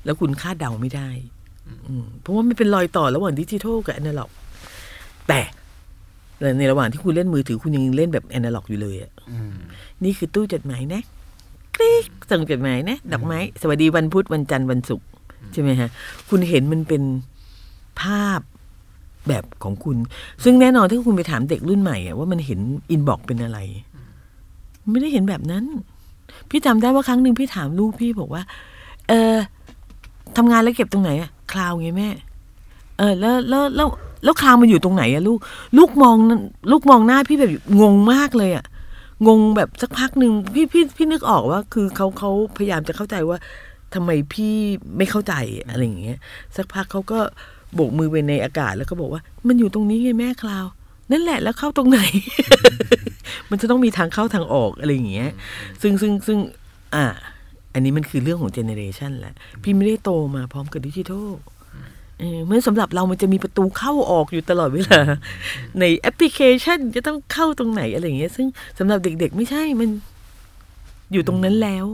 [0.05, 1.09] แล้วคุณคาดเดาไม่ได้
[1.89, 4.31] อืมเพราะว่ามันเป็นรอยต่อระหว่างดิจิทัลกับแอนะล็อก
[5.29, 5.41] แต่
[6.59, 9.53] ในระหว่างที่คุณเล่นมือถือคุณยังเล่นแบบแอนะล็อกอยู่เลยอะอืม
[10.05, 11.03] นี่คือตู้จดหมายนะ
[11.77, 15.07] กริ๊กส่งจดหมายนะดอกไม้ สวัสดีวันพุธวันจันทร์วันศุกร์
[15.53, 15.89] ใช่ไหมฮะ
[16.29, 17.03] คุณเห็นมันเป็น
[18.01, 18.41] ภาพ
[19.29, 19.97] แบบของคุณ
[20.45, 23.59] ซึ่งแน่นอนถ้าคุณไปถามเด็กรุ่นใหม่อะว่ามันเห็น inbox เป็นอะไร
[24.91, 25.65] ไม่ได้เห็นแบบนั้น
[26.51, 28.43] พี่จำได้ว่าครั้งหนึ่งพี่ถามลูกพี่บอกว่า
[29.09, 29.35] เออ
[30.37, 32.09] ทำงานแล้วเก็บตรงไหนอะ cloud ไงแม่
[32.99, 33.89] เออ แล้วแล้วแล้ว
[34.25, 35.39] แล้ว cloud มันอยู่ตรงไหนอะลูก
[35.79, 36.17] ลูกมอง
[36.71, 38.65] ลูกมองหน้าพี่แบบงงมากเลยอะ
[39.27, 43.39] งงแบบสักพักหนึ่งพี่พี่พี่นึกออกว่า คือเขาเขาพยายามจะเข้าใจว่า
[43.95, 44.55] ทำไมพี่
[44.97, 45.35] ไม่เข้าใจ
[45.69, 46.19] อะไรอย่างเงี้ย
[46.57, 47.21] สักพักเขาก็
[47.75, 50.67] โบกมือไปในอากาศแล้วก็บอกว่า มันอยู่ตรงนี้ไงแม่คลาว
[51.13, 52.01] นั่นแหละแล้วเข้าตรงไหน
[53.51, 55.31] มันจะต้องมีทางเข้าทางออกอะไรอย่างเงี้ย
[55.83, 56.39] ซึ่งซึ่งซึ่ง
[56.95, 57.05] อ่า
[57.75, 61.29] อันนี้มันคือเรื่องของเจเนเรชันแหละ พี่ไม่ได้โตมาพร้อมกับดิจิทัล
[62.19, 65.01] เออเมื่อสำหรับเรามันจะมีประตูเข้าออกอยู่ตลอดเวลา
[65.81, 68.47] ในแอปพลิเคชันจะต้องเข้าตรงไหนอะไรอย่างเงี้ย ซึ่ง
[68.79, 69.89] สำหรับเด็กๆ ไม่ใช่มัน
[71.13, 71.87] อยู่ตรงนั้นแล้ว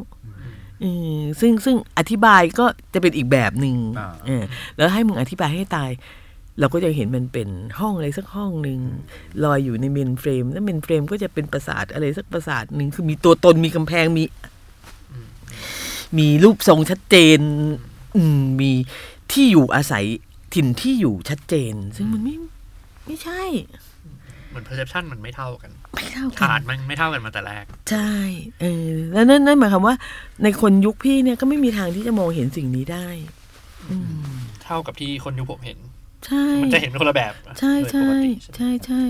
[1.40, 2.64] ซึ่งซึ่งอธิบายก็
[2.94, 4.42] จะเป็นอีกแบบหนึ่งอ่าเออ
[4.76, 5.90] แล้วให้มึงอธิบายให้ตาย
[6.60, 8.80] เราก็จะเห็นมันเป็นห้องอะไรสักห้องหนึ่ง
[9.44, 14.24] ลอยอยู่ใน mainframe แล้ว mainframe ก็จะเป็นปราสาทอะไรสักปราสาทหนึ่งคือมีตัวตนมีกำแพงมี
[16.18, 17.38] มีรูปทรงชัดเจน
[18.16, 18.70] อืมมี
[19.32, 20.04] ที่อยู่อาศัย
[20.54, 22.36] ถิ่นที่อยู่ชัดเจน ซึ่งมันไม่
[23.06, 23.42] ไม่ใช่
[24.50, 28.12] เหมือน perception มันไม่เท่ากัน ไม่เท่ากัขานดมันไม่เท่ากันมาแต่แรก ใช่
[28.60, 29.94] เออ แล้วนั่นนั่นหมายความว่า
[30.42, 33.06] ในคนยุคพี่เนี่ยก็ไม่มีทางที่จะมองเห็นสิ่งนี้ได้
[33.90, 33.96] อื
[34.32, 35.78] มเท่ากับที่คนยุคผมเห็น
[36.26, 39.02] ใช่ มันจะเห็นเป็นคนละแบบ ใช่โดยใช่ปกติใช่ไหมใช่ใช่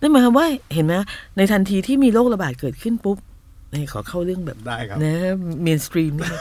[0.00, 0.94] นั่นหมายความว่าเห็นไหม
[1.36, 3.18] ในทันทีที่มีโรคระบาดเกิดขึ้นปุ๊บ
[3.72, 5.16] นี่ขอเข้าเรื่องแบบได้ครับนะ
[5.62, 6.40] mainstream นี่นะ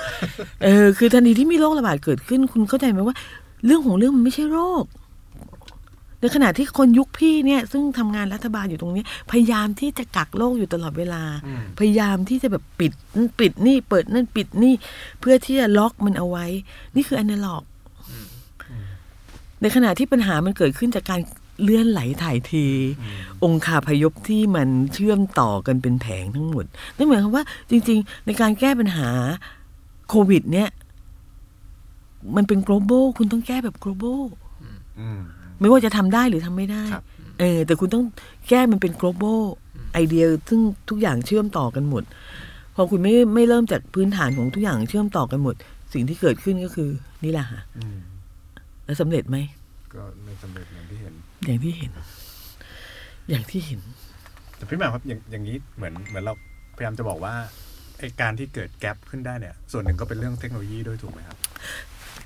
[0.64, 3.16] เออคือทันทีที่มีโรคระบาดเกิดขึ้น คุณเข้าใจไหมว่า
[3.66, 4.84] เรื่องของเรื่องมันไม่ใช่โรค
[6.24, 14.74] ในขณะที่คนยุคพี่เนี่ยซึ่งทำงานรัฐบาลอยู่ตรงนี้ พยายามที่จะกักโรคอยู่ตลอดเวลาอืมพยายามที่จะแบบปิดนั่นปิดนี่เปิดนั่นปิดนี่
[15.20, 16.46] เพื่อที่จะล็อกมันเอาไว้
[16.96, 17.64] นี่คืออนาล็อก
[19.62, 21.22] ในขณะที่ปัญหามันเกิดขึ้นจากการ
[21.64, 22.52] เลื่อนไหลถ่ายเท
[23.44, 26.66] องคาพยพที่มันเชื่อมต่อกันเป็นแผงทั้งหมด
[26.98, 29.10] นั่นหมายความว่า จริง ๆ ในการแก้ปัญหา
[30.10, 30.70] โควิด เนี่ย
[32.36, 34.22] มันเป็น global คุณต้องแก้แบบ global
[35.02, 35.22] อืม
[35.64, 37.04] ไม่ว่าจะทำได้หรือทำไม่ได้ครับ
[37.40, 38.06] เออ แต่คุณต้อง
[38.50, 39.42] แก้มันเป็น global
[39.94, 42.04] ไอเดียซึ่งทุกอย่างเชื่อมต่อกันหมด
[42.76, 45.56] พอคุณไม่ไม่เริ่มจากพื้นฐานของทุกอย่างเชื่อมต่อกันหมด
[45.94, 46.90] สิ่งที่เกิดขึ้นก็คือ
[47.24, 47.98] นี่แหละค่ะอืม
[48.86, 49.38] แล้วสำเร็จไหม
[49.94, 51.14] ก็ไม่สำเร็จอย่างที่เห็น
[51.46, 51.92] อย่างที่เห็น
[53.30, 53.82] อย่างที่เห็น
[54.58, 56.34] แต่พี่แหม่มครับอย่างอย่างนี้เหมือนเหมือนเรา
[56.76, 57.34] พยายามจะบอกว่า
[58.00, 61.38] ไอการที่เกิด gap ขึ้นได้เนี่ย ส่วนหนึ่งก็เป็นเรื่องเทคโนโลยีด้วยถูกไหมครับ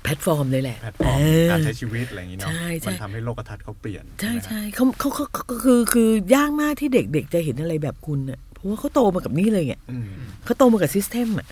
[0.02, 10.08] แพลตฟอร์มเลยแหละแพลตฟอร์มเออการใช้ชีวิตอะไรอย่างนี้เนาะใช่ใช่มันทำให้โลกทัศน์เขาเปลี่ยน ใช่ไหมใช่ฮะเขาเขาเขาเขาคือคือยากมากที่เด็กๆจะเห็นอะไรแบบคุณอะเพราะว่าเขาโตมากับนี่เลยไงอืม
[10.44, 11.46] เขาโตมากับ system อะ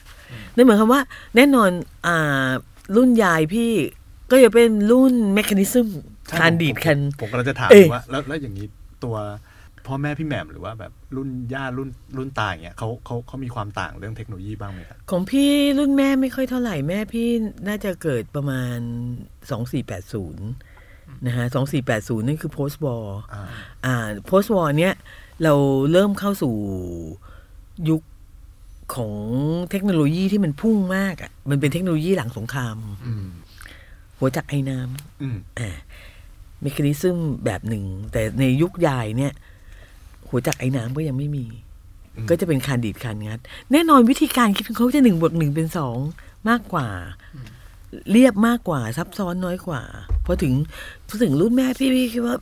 [0.57, 1.01] นั่นหมายความว่า
[1.37, 1.71] แน่นอน
[2.07, 2.49] อ่า
[2.97, 3.71] รุ่นยายพี่
[4.31, 5.89] ก็จะเป็นรุ่นเมคานิซึม
[6.29, 8.67] ใช่คานดีดผมคันผมก็จะถามเอ้ยว่าแล้วแล้วอย่างนี้
[9.05, 9.17] ตัว
[9.89, 17.29] พ่อแม่พี่แหม่มหรือว่าแบบรุ่นย่ารุ่นรุ่นตาอย่างเงี้ยเขาเขาเขามีความต่างเรื่องเทคโนโลยีบ้างไหมครับของพี่รุ่นแม่ไม่ค่อยเท่าไหร่แม่พี่
[17.69, 18.79] น่าจะเกิดประมาณ
[19.51, 20.47] สองสี่แปดศูนย์
[21.27, 23.43] นะฮะสองสี่แปดศูนย์นั่นคือ post war อ่า
[23.85, 23.97] อ่า
[24.29, 24.95] post war เนี้ย
[25.43, 25.55] เรา
[25.93, 26.55] เริ่มเข้าสู่
[27.89, 28.03] ยุค
[28.95, 29.13] ของ
[29.71, 33.27] เทคโนโลยีที่มันพุ่งมากอะ่ะ มันเป็นเทคโนโลยีหลังสงครามอืม
[34.19, 35.71] หัวจักรไอน้ำอืมอ่า
[36.63, 39.33] mechanism แบบหนึ่ง แต่ในยุคยายเนี่ย
[40.29, 41.47] หัวจักรไอน้ำก็ยังไม่มี
[42.29, 43.39] ก็จะเป็นคานดีดคานงัด
[43.73, 45.97] แน่นอนวิธีการคิดของเขาจะหนึ่งบวกหนึ่งเป็นสอง
[46.49, 46.89] มากกว่า
[48.11, 49.83] เรียบมากกว่า ซับซ้อนน้อยกว่า
[50.25, 50.53] พอถึง
[51.09, 52.37] พอถึงรุ่นแม่พี่พี่คิดว่า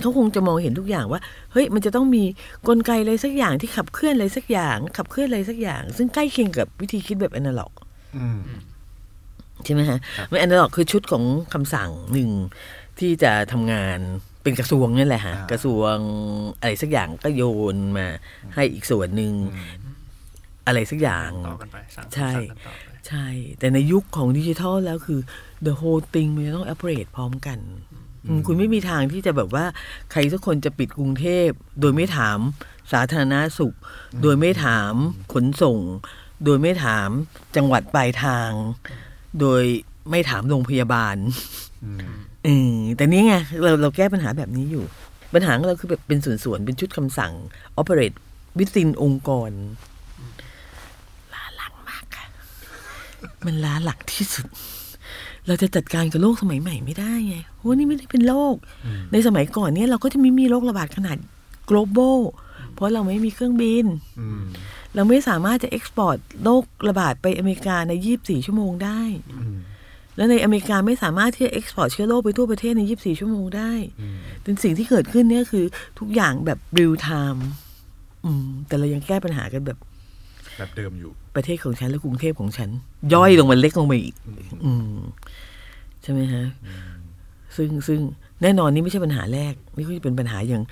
[0.00, 1.20] เขาคงจะมองเห็นทุกอย่างว่า
[1.52, 2.22] เฮ้ยมันจะต้องมี
[2.68, 7.72] กลไกอะไรสักอย่างที่ขับเคลื่อนอะไรสักอย่าง ขับเคลื่อนอะไรสักอย่าง ซึ่งใกล้เคียงกับวิธีคิดแบบอนาล็อก
[8.16, 8.38] อืม
[9.64, 12.30] ใช่ไหมฮะไม่อนาล็อกคือชุดของคำสั่งหนึ่ง
[12.98, 13.98] ที่จะทำงาน
[14.42, 15.94] เป็นกระทรวงนั่นแหละฮะอ่ากระทรวง
[16.60, 17.42] อะไรสักอย่างก็โย
[17.74, 18.06] นมา
[18.54, 19.32] ให้อีกส่วนหนึ่ง
[20.66, 23.26] อะไรสักอย่างต่อกันไปสั่งใช่สั่งกันต่อไปใช่
[23.58, 25.20] แต่ในยุคของดิจิทัลแล้วคือ
[25.66, 27.58] the whole thing มันจะต้อง operate พร้อมกัน
[28.26, 29.64] อืมคุณไม่มีทางที่จะแบบว่า
[30.12, 31.48] ใครสักคนจะปิดกรุงเทพ
[31.80, 32.38] โดยไม่ถาม
[32.92, 33.74] สาธารณาสุข
[34.22, 34.92] โดยไม่ถาม
[35.32, 35.78] ขนส่ง
[36.44, 37.08] โดยไม่ถาม
[37.56, 38.50] จังหวัดปลายทาง
[39.40, 39.62] โดย
[40.10, 41.16] ไม่ถามโรงพยาบาล
[41.84, 42.08] อืม
[42.44, 44.84] เออแต่นี่ไงเราเราแก้ปัญหาแบบนี้อยู่
[45.34, 47.32] ปัญหาของเราคือแบบเป็นส่วนๆเป็นชุดคำสั่ง
[47.80, 48.16] operate
[48.58, 49.50] within องค์กร
[51.34, 52.26] ล้าหลังมากค่ะ
[53.46, 54.46] มันล้าหลังที่สุด
[55.46, 58.54] เราจะจัดการกับโรคสมัยใหม่ไม่ได้ไงเพราะว่านี่ไม่ได้เป็นโรค
[59.12, 61.16] ในสมัยก่อนเนี่ยเราก็จะไม่มีโรคระบาดขนาด
[61.70, 62.18] global
[62.74, 63.84] เพราะเราไม่มีเครื่องบิน
[64.20, 64.42] อืม
[64.94, 69.00] เราไม่สามารถจะ export โรคระบาดไปอเมริกาใน 24 ชั่วโมงได้
[69.32, 69.56] อืม
[70.18, 75.64] แล้วในอเมริกาไม่สามารถที่จะ export เชื้อโรคไปทั่วประเทศใน 24 ชั่วโมงได้อืมเป็นสิ่งที่เกิดขึ้นเนี่ยคือ
[75.98, 77.40] ทุกอย่างแบบ real time
[78.24, 79.78] อืมแต่เรายังแก้ปัญหากันแบบ
[80.56, 82.70] แบบเดิมอยู่ ประเทศของฉันและกรุงเทพของฉัน
[83.14, 84.14] ย่อยลงมาเล็กลงมาอีก
[84.64, 84.98] อืม
[86.02, 86.44] ใช่ไหมฮะ
[87.56, 88.00] ซึ่งซึ่ง
[88.42, 90.62] แน่นอนนี่ไม่ใช่ปัญหาแรก นี่ก็จะเป็นปัญหาอย่าง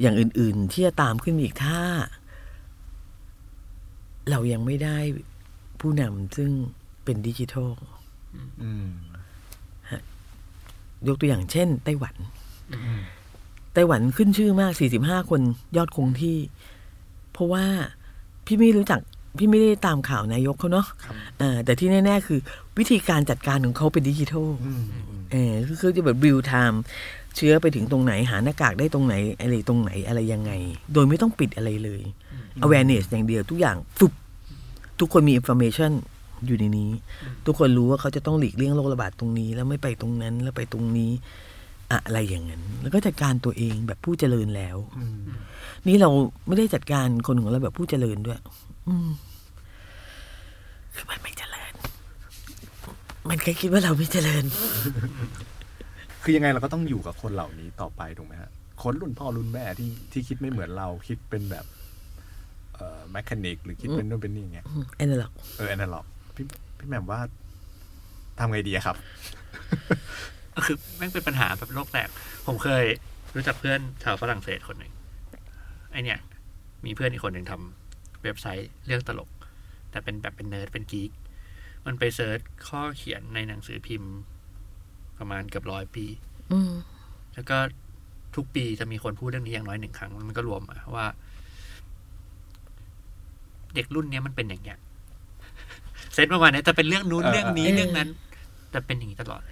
[0.00, 1.78] อย่างอื่น ๆ ที่จะตามขึ้นมาอีกถ้า
[4.30, 4.98] เรายังไม่ได้
[5.80, 6.50] ผู้นำซึ่ง
[7.04, 7.91] เป็นดิจิทัลอืม
[11.08, 12.14] ยกตัวอย่างเช่น ไต้หวัน
[12.72, 13.00] อืม
[13.74, 15.40] ไต้หวันขึ้นชื่อมาก 45 คน
[15.76, 16.36] ยอดคงที่
[17.32, 17.64] เพราะว่า
[18.46, 19.00] พี่ไม่รู้จัก
[19.38, 22.38] พี่ไม่ได้ตามข่าวนายกเขาเนาะครับอ่าแต่ที่แน่ ๆ คือ
[22.78, 26.76] วิธีการจัดการของเขาเป็นดิจิทัลอืมอืมเออคือคือจะแบบ real time
[27.36, 30.52] เชื้อไปถึงตรงไหนหาหน้ากากได้ตรงไหน อะไรตรงไหนอะไรยังไง
[30.92, 32.02] โดยไม่ต้องปิดอะไรเลย
[32.64, 34.12] awareness อย่างเดียวทุกอย่างฟุบ
[35.00, 35.92] ทุกคนมี information
[36.46, 36.90] อยู่ในนี้
[37.46, 41.12] ทุกคนรู้ว่าเขาจะต้องหลีกเลี่ยงโรคระบาดตรงนี้ แล้วไม่ไปตรงนั้นแล้วไปตรงนี้
[41.92, 45.20] อะไรอย่างนั้น แล้วก็จัดการตัวเองแบบผู้เจริญแล้วอืม
[45.86, 46.10] นี่เรา
[46.46, 48.38] ไม่ได้จัดการคนของเราแบบผู้เจริญด้วย
[48.88, 49.10] อืม
[50.94, 51.72] คือมันไม่เจริญ
[53.28, 54.44] มันแค่คิดว่าเราไม่เจริญ
[56.22, 58.50] คือยังไงเราก็ต้องอยู่กับคนเหล่านี้ต่อไปถูกไหมฮะ
[58.82, 61.64] คนรุ่นพ่อรุ่นแม่ที่ที่คิดไม่เหมือนเราคิดเป็นแบบ
[62.74, 66.46] เอ่อแมคานิกหรือคิดเป็นนู่นเป็นนี่อย่างเงี้ยแอนนาล็อกเออแอนาล็อก พี่
[66.78, 67.20] พี่แหม่มว่า
[68.38, 68.96] ทำไงดีอะครับ
[70.54, 72.08] ก็คือแม่งเป็นปัญหาแบบโลกแตก
[72.46, 72.84] ผมเคย
[73.34, 74.92] รู้จักเพื่อนชาวฝรั่งเศสคนหนึ่ง
[75.90, 76.18] ไอเนี่ย
[76.84, 79.30] มีเพื่อนอีกคนหนึ่งทำเว็บไซต์เรื่องตลก
[79.90, 81.10] แต่เป็นแบบเป็นเนิร์ดเป็น geek
[81.86, 84.12] มันไป search ข้อเขียนในหนังสือพิมพ์
[85.18, 86.06] ประมาณเกือบร้อยปี
[86.52, 86.72] อืม
[87.34, 87.56] แล้วก็
[88.36, 91.06] ทุกปีจะมีคนพูดเรื่องนี้อย่างน้อยหนึ่งครั้ง มันก็รวมมาว่า
[93.74, 94.78] เด็กรุ่นเนี้ยมันเป็นอย่างเงี้ย
[96.14, 98.08] เซตประมาณเนี้ยจะเป็นเรื่องนู้นเออเรื่องนี้เออเรื่องนั้น
[98.74, 99.42] จะเป็นอย่างนี้ตลอด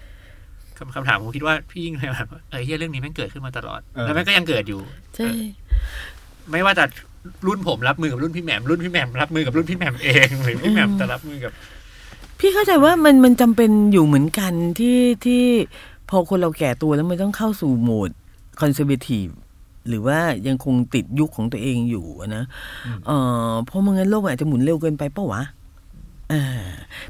[0.77, 4.81] คำคำถามผมคิดว่าพี่ยิ่งเลยแบบเออเฮียเรื่องนี้แม่งเกิดขึ้นมาตลอดเออแล้วแม่งก็ยังเกิดอยู่
[5.15, 5.29] ใช่
[6.51, 6.85] ไม่ว่าจะ
[7.47, 11.51] รุ่นผมรับมือกับรุ่นพี่แหม่มรุ่นพี่แหม่มรับมือกับรุ่นพี่แหม่มเองหรือพี่แหม่มจะรับมือกับ
[12.39, 15.43] พี่เข้าใจว่ามันมันจำเป็นอยู่เหมือนกันที่ที่
[16.09, 18.09] พอคนเราแก่ตัวแล้วมันต้องเข้าสู่โหมด
[18.61, 19.27] คอนเซอร์เวทีฟ
[19.87, 22.43] หรือว่ายังคงติดยุคของตัวเองอยู่อะนะ
[23.07, 23.11] เอ
[23.49, 25.43] อเพราะไมันงั้นโลกมันอาจจะหมุนเร็วเกินไปเปะวะอ่า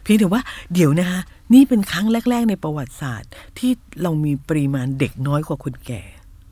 [0.01, 0.41] เพียงแต่ว่า
[0.73, 1.21] เดี๋ยวนะคะ
[1.53, 6.01] นี่เป็นครั้งแรก ๆ ในประวัติศาสตร์ ที่เรามีปริมาณเด็กน้อยกว่าคนแก่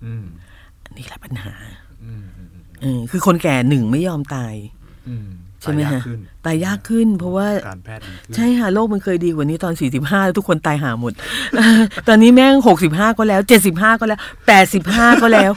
[0.06, 0.26] อืม
[0.84, 1.54] อันนี้แหละปัญหา
[2.04, 2.50] อืมอืม
[2.82, 4.54] เออคือคนแก่หนึ่งไม่ยอมตาย
[5.10, 5.28] อืม
[5.62, 11.14] ใช่ไหมตายยาฮะกขึ้นตายยากขึ้น เพราะว่าการแพทย์ดีขึ้นใช่ค่ะโลกมันเคยดีกว่านี้ตอน 45แล้วทุกคนตายหาหมด
[12.08, 12.56] ตอนนี้แม่ง
[12.88, 14.20] 65 ก็แล้ว 75 ก็แล้ว
[14.70, 15.52] 85 ก็แล้ว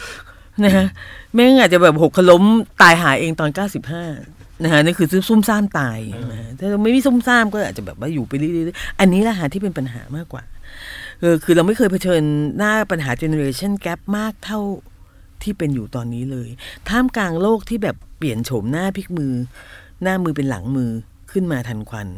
[0.65, 0.87] นะฮะ
[1.35, 2.43] แม่งอาจจะแบบหกขล้ม
[2.83, 5.99] ตายหาเองตอน 95 นะฮะนั่นคือซุ่มซ่ามตาย
[6.31, 10.43] นะฮะถ้าเราไม่มีซุ่มซ่ามก็อาจจะแบบว่าอยู่ไปเรื่อยๆอันนี้แหละฮะที่เป็นปัญหามากกว่า
[11.21, 12.23] เออคือเราไม่เคยเผชิญ
[12.59, 14.61] หน้าปัญหา generation gap มากเท่า
[15.43, 16.49] ที่เป็นอยู่ตอนนี้เลย
[16.89, 19.33] ท่ามกลางโลกที่แบบเปลี่ยนโฉมหน้าพลิกมือ
[20.03, 20.91] หน้ามือเป็นหลังมือ
[21.33, 22.09] ขึ้นมาทันควัน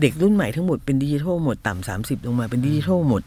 [0.00, 3.22] เด็กรุ่นใหม่ทั้งหมดเป็นดิจิทัลหมด ต่ำสามสิบลงมาเป็นดิจิทัลหมด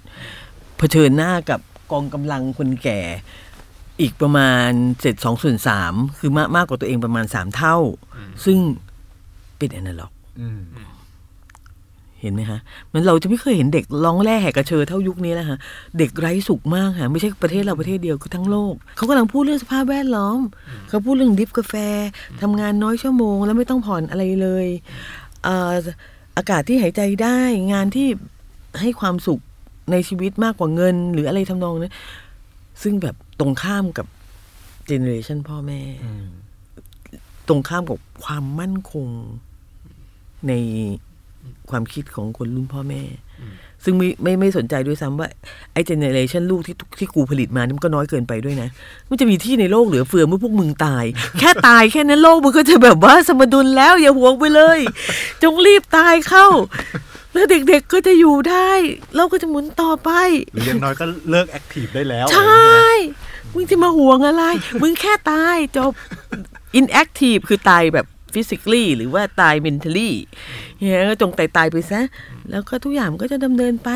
[0.78, 1.60] เผชิญหน้ากับ
[1.92, 3.00] กองกำลังคนแก่
[4.02, 7.78] อีกประมาณเศษสองส่วนสามคือมากมากกว่าตัวเองประมาณสามเท่า
[8.46, 8.60] ซึ่ง
[9.58, 10.62] เป็นอนาล็อกอืม
[12.22, 12.60] เห็นไหมฮะ
[12.92, 15.58] มันเราจะไม่เคยเห็นเด็กร้องแร่แหกกระเชอเท่ายุคนี้แล้วฮะ
[15.98, 20.40] เด็กไร้สุขมากฮะ ไม่ใช่ประเทศเราประเทศเดียวคือทั้งโลก เขากำลังพูดเรื่องสภาพแวดล้อม
[20.90, 21.74] เขาพูดเรื่องดริฟกาแฟ
[22.42, 24.68] ทำงานน้อยชั่วโมง แล้วไม่ต้องผ่อนอะไรเลย
[25.44, 25.74] เอ่อ
[26.38, 27.40] อากาศที่หายใจได้
[27.74, 28.08] งานที่
[28.82, 29.40] ให้ความสุข
[29.92, 31.94] ในชีวิตมากกว่าเงิน หรืออะไรทำนองนั้น
[32.82, 34.08] ซึ่งแบบ ตรงข้ามกับ
[34.88, 36.26] เจเนอเรชันพ่อแม่อืม
[37.48, 39.08] ตรงข้ามกับความมั่นคง
[40.48, 40.54] ใน
[41.70, 43.02] ความคิดของคนรุ่นพ่อแม่
[43.84, 45.28] ซึ่งไม่ไม่ไม่สนใจด้วยซ้ำว่า
[45.74, 48.70] ไอ้เจเนเรชันลูกที่ทุกที่กูผลิตมานี่มันก็น้อยเกินไปด้วยนะ
[49.10, 51.06] มันจะมีที่ในโลกเหลือเฟือเมื่อพวกมึงตาย
[51.40, 54.80] แค่ตายแค่นั้นโลกมันก็จะแบบว่าสมดุลแล้วอย่าห่วงไปเลย
[55.44, 56.48] จงรีบตายเข้า
[57.34, 58.70] แล้วเด็กๆก็จะอยู่ได้
[59.16, 60.10] โลกก็จะหมุนต่อไป
[60.54, 62.88] หรืออยังน้อยก็เลิกแอคทีฟได้แล้ว ใช่
[63.54, 64.44] มึงจะมาห่วงอะไร
[64.82, 65.92] มึงแค่ตายจบ
[66.80, 70.12] inactive คือตายแบบ physically หรือว่าตาย mentally
[70.78, 72.02] เนี่ยก็จงตายตายไปซะ
[72.50, 73.90] แล้วก็ทุกอย่างก็จะดำเนินไป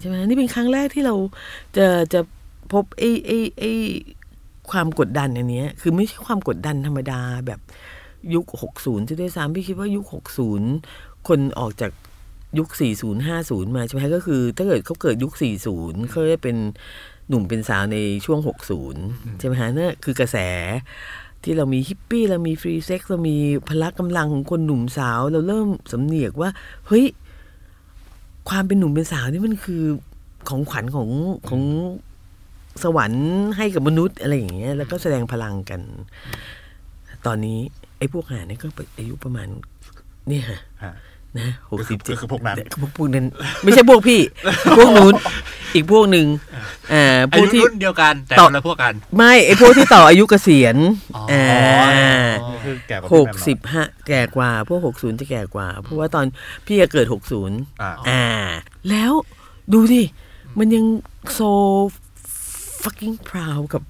[0.00, 1.14] ใช่ไหมนี่เป็นครั้งแรกที่เรา
[1.76, 2.20] จะจะ
[2.72, 3.72] พบไอ้ไอ้ไอ้
[4.70, 7.60] ความกดดันอันนี้ยคือไม่ใช่ความกดดันธรรมดาแบบ
[8.34, 8.46] ยุค
[8.78, 10.04] 60จะด้วยซ้ำพี่คิดว่ายุค
[10.66, 11.92] 60 คนออกจาก
[12.58, 12.68] ยุค
[13.00, 15.32] 40 50 มาใช่ไหมก็คือ ถ้าเกิดเขาเกิดยุค
[15.72, 16.56] 40 เขาจะเป็น
[17.28, 18.38] หนุ่มเป็นสาวในช่วง
[18.88, 20.36] 60 ใช่ไหมฮะนั่นคือกระแส
[21.42, 23.36] ที่เรามีฮิปปี้เรามี free sex เรามี
[23.68, 26.50] พละกำลังของคนหนุ่มสาว เราเริ่มสำเหนียกว่า
[26.86, 27.04] เฮ้ย
[28.48, 29.82] ความเป็นหนุ่มเป็นสาวนี่มันคือ
[30.48, 31.08] ของขวัญของ
[31.48, 31.62] ของ
[32.82, 35.80] สวรรค์ให้กับมนุษย์อะไรอย่างเงี้ย แล้วก็แสดงพลังกัน
[37.26, 37.58] ตอนนี้
[37.98, 39.48] ไอ้พวกหาเนี่ยก็อายุประมาณ
[40.28, 40.92] เนี่ยฮะฮะ
[41.36, 43.24] นะหกสิบเจ็ดก็คือพวกนั้นพวกพวกนั้น
[43.62, 44.20] ไม่ใช่พวกพี่
[44.78, 45.14] พวกนู้น
[45.74, 46.26] อีกพวกหนึ่ง
[46.92, 50.76] อ่าพอาวกยุที่รุ่นเดียวกัน แต่ต่อคนละพวกกัน ไม่ไอ้พวกที่ต่ออายุเกษียณ
[51.16, 51.44] อ๋ออ่า
[52.64, 56.24] คือแก่กว่าหพี่กแหม่มสิบห้าแก่กว่า พวกหกศูนย์จะแก่กว่า เพราะว่าตอน
[56.66, 58.24] พี่จะเกิดหกศูนย์อ่าอ่า
[58.90, 59.12] แล้ว
[59.72, 60.02] ดูดิ
[60.58, 60.84] มันยัง
[61.32, 61.40] โซ
[62.82, 63.82] fucking proud กับ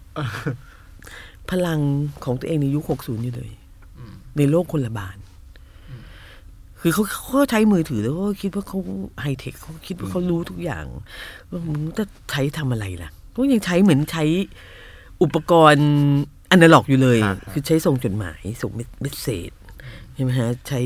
[1.50, 1.80] พลัง
[2.24, 3.50] ของตัวเองในยุคหกศูนย์อยู่เลย
[4.36, 5.16] ในโลกคนละบาน
[6.80, 8.78] คือเขาเขาก็ใช้มือถือแล้วก็คิดว่าเขา
[9.20, 10.84] ไฮเทคเขาคิดว่าเขารู้ทุกอย่าง
[11.50, 14.24] ว่ามึงจะใช้ทำอะไรล่ะก็ยังใช้เหมือนใช้
[15.22, 15.88] อุปกรณ์
[16.50, 19.50] อนาล็อกอยู่เลยครับคือใช้ส่งจดหมายส่ง message
[20.14, 20.80] ใช่ไหมฮะใช้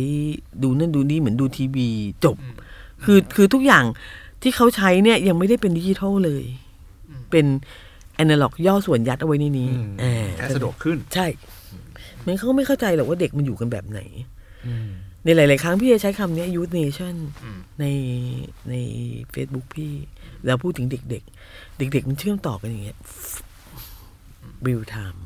[0.62, 1.88] ดูนั่นดูนี่เหมือนดูทีวี
[2.24, 2.36] จบ
[3.04, 3.84] คือคือทุกอย่าง
[4.42, 6.44] ที่เขาใช้เนี่ยยังไม่ได้เป็นดิจิทัลเลย
[7.30, 7.46] เป็น
[8.18, 11.26] อนาล็อกย่อส่วนยัดเอาไว้ในนี้อืมอ่าแค่สะดวกขึ้น ใช่
[12.24, 14.00] มันเขาก็ไม่เข้าใจหรอกว่าเด็กมันอยู่กันแบบไหน
[14.66, 14.90] อืม
[15.24, 17.84] ในหลาย ๆ ครั้งพี่จะใช้คำเนี้ youth nation อืมใน
[18.68, 18.74] ใน
[19.34, 19.92] Facebook พี่
[20.46, 22.98] แล้วพูดถึงเด็ก ๆ เด็ก ๆ มันเชื่อมต่อกันอย่างเงี้ย
[24.66, 25.18] real time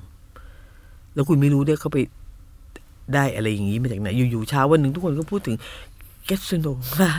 [1.15, 1.99] แล้วคุณไม่รู้ด้วยเขาไป
[3.15, 5.57] ได้อะไรอย่างงี้มาจากไหน อยู่ ๆ เช้าวันหนึ่งทุกคนก็พูดถึง
[6.27, 7.11] แกสโนวา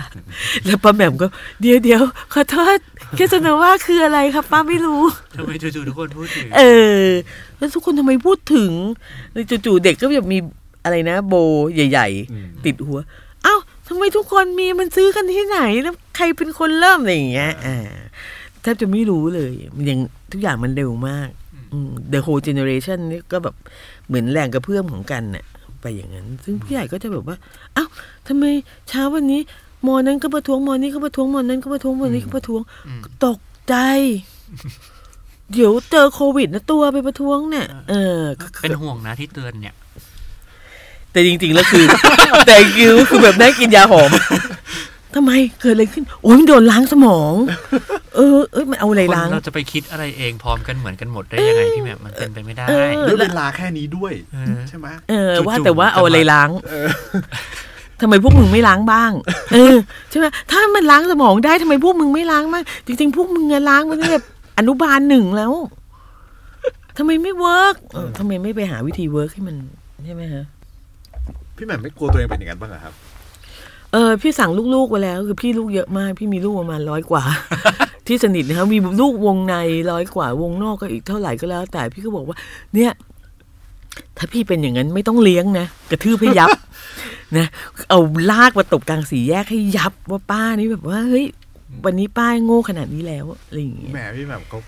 [0.66, 1.28] แล้วป้าแหม่มก็
[1.62, 2.02] เดี๋ยวเดี๋ยว
[2.34, 2.78] ขอโทษ
[3.16, 5.02] แกสโนวาคืออะไรครับป้าไม่รู้
[5.36, 6.62] ทำไมจู่ๆทุกคนพูดถึง เอ
[7.06, 7.08] อ
[7.58, 8.72] แล้วทุกคนทำไมพูดถึง
[9.32, 10.40] แล้วจู่ๆเด็กก็แบบมี
[10.88, 11.36] อะไรนะโบ
[11.92, 13.00] ใหญ่อืมๆติดหัว
[13.44, 13.56] เอ้า
[13.88, 17.78] ทำไมทุกคนมีมันซื้อกันที่ไหนแล้วใครเป็นคนเริ่มอะไรอย่างเงี้ย อ่า
[18.62, 20.00] แทบจะไม่รู้เลยมันยัง
[20.32, 21.30] ทุกอย่างมันเร็วมาก
[21.74, 23.56] อืม The whole generation นี่ก็แบบ
[24.08, 25.46] เหมือนแรงกระเพื่อมของกันน่ะ
[25.82, 27.38] ไปอย่างนั้น ซึ่งผู้ใหญ่ก็จะแบบว่า
[27.74, 27.86] เอ้า
[28.28, 28.44] ทำไม
[28.90, 29.42] เช้าวันนี้
[29.88, 33.76] มอนั้นก็ประท้วงมอนี้ก็ประท้วงมอนั้นก็ประท้วงมอนี้ก็ประท้วงอืมตกใจ
[35.54, 38.22] เดี๋ยวเจอโควิดนะตัวไปประท้วงเนี่ยเออ
[38.62, 39.74] เป็นห่วงนะที่เตือนเนี่ย
[41.18, 41.86] แต่จริงๆแล้วคือ
[42.48, 44.10] แต่คิวคือแบบได้กินยาหอม
[45.16, 47.34] ทำไมเกิดอะไรขึ้น โอ้ยมันโดนล้างสมอง
[48.16, 56.50] เเออเออมันเอาอะไรคนล้าง เราจะไปคิดอะไรเองพร้อมกันเหมือนกันหมดได้ยังไงพี่แหม่มมันเป็นไปไม่ได้เออด้วยเวลาแค่นี้ด้วยเออใช่ไหมเออจู่ๆว่าแต่ว่าเอาอะไรจะมาล้าง
[58.02, 59.12] ทำไมพวกมึงไม่ล้างบ้าง
[59.54, 59.76] เออ
[60.10, 64.20] ใช่ไหมถ้ามันล้างสมองได้ทำไมพวกมึงไม่ล้างบ้างจริงๆพวกมึงอะล้างมาตั้งแต่
[64.58, 65.54] อนุบาลหนึ่งแล้ว
[66.98, 69.56] ทำไมไม่ work เออทำไมไม่ไปหาวิธี work ให้มัน
[70.06, 70.44] ใช่ไหมฮะ
[71.58, 72.94] พี่แหม่มไม่กลัวตัวเองเป็นอย่างนั้นบ้างเหรอครับ
[73.94, 77.24] เออพี่สั่งลูกๆไปแล้ว คือพี่ลูกเยอะมาก พี่มีลูกประมาณร้อยกว่า
[78.08, 79.56] ที่สนิทนะครับมีลูกวงใน
[79.92, 82.38] ร้อยกว่าวงนอกก็อีกเท่าไหร่ก็แล้ว แต่พี่ก็บอกว่า
[82.74, 82.92] เนี่ย
[84.18, 86.50] ถ้าพี่เป็นอย่างนั้นไม่ต้องเลี้ยงนะกระทืบให้ยับ
[87.38, 87.46] นะ
[87.90, 88.00] เอา
[88.32, 91.26] ลากมาตบกลางสี่แยกให้ยับว่าป้านี่แบบว่าเฮ้ย
[91.86, 94.60] วันนี้ป้าโง่ขนาดนี้แล้วอะไรอย่างเงี้ยแหมพี่แหม่มเขา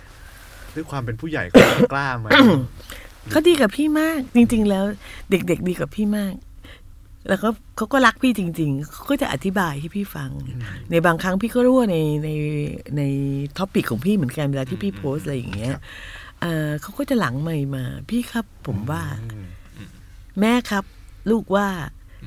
[0.75, 2.27] ด้วยความเป็นผู้ใหญ่เขากล้าไหม
[3.31, 4.83] เขาดีกับพี่มาก จริง ๆ แล้ว
[5.31, 6.33] เด็ก ๆ ดีกับพี่มาก
[7.27, 10.29] แล้วก็เขาก็รักพี่จริง ๆ เขาก็จะอธิบายให้พี่ฟัง
[10.91, 12.29] ในบางครั้งพี่ก็รู้ว่าในใน
[12.97, 13.01] ใน
[13.57, 15.73] ท็อปิกของพี่เหมือนกันเวลาที่พี่โพสต์อะไรอย่างเงี้ย
[16.41, 19.03] เอ่อเขาก็จะหลังไม่มา พี่ครับผมว่า
[20.39, 20.83] แม่ครับ
[21.29, 21.67] ลูกว่า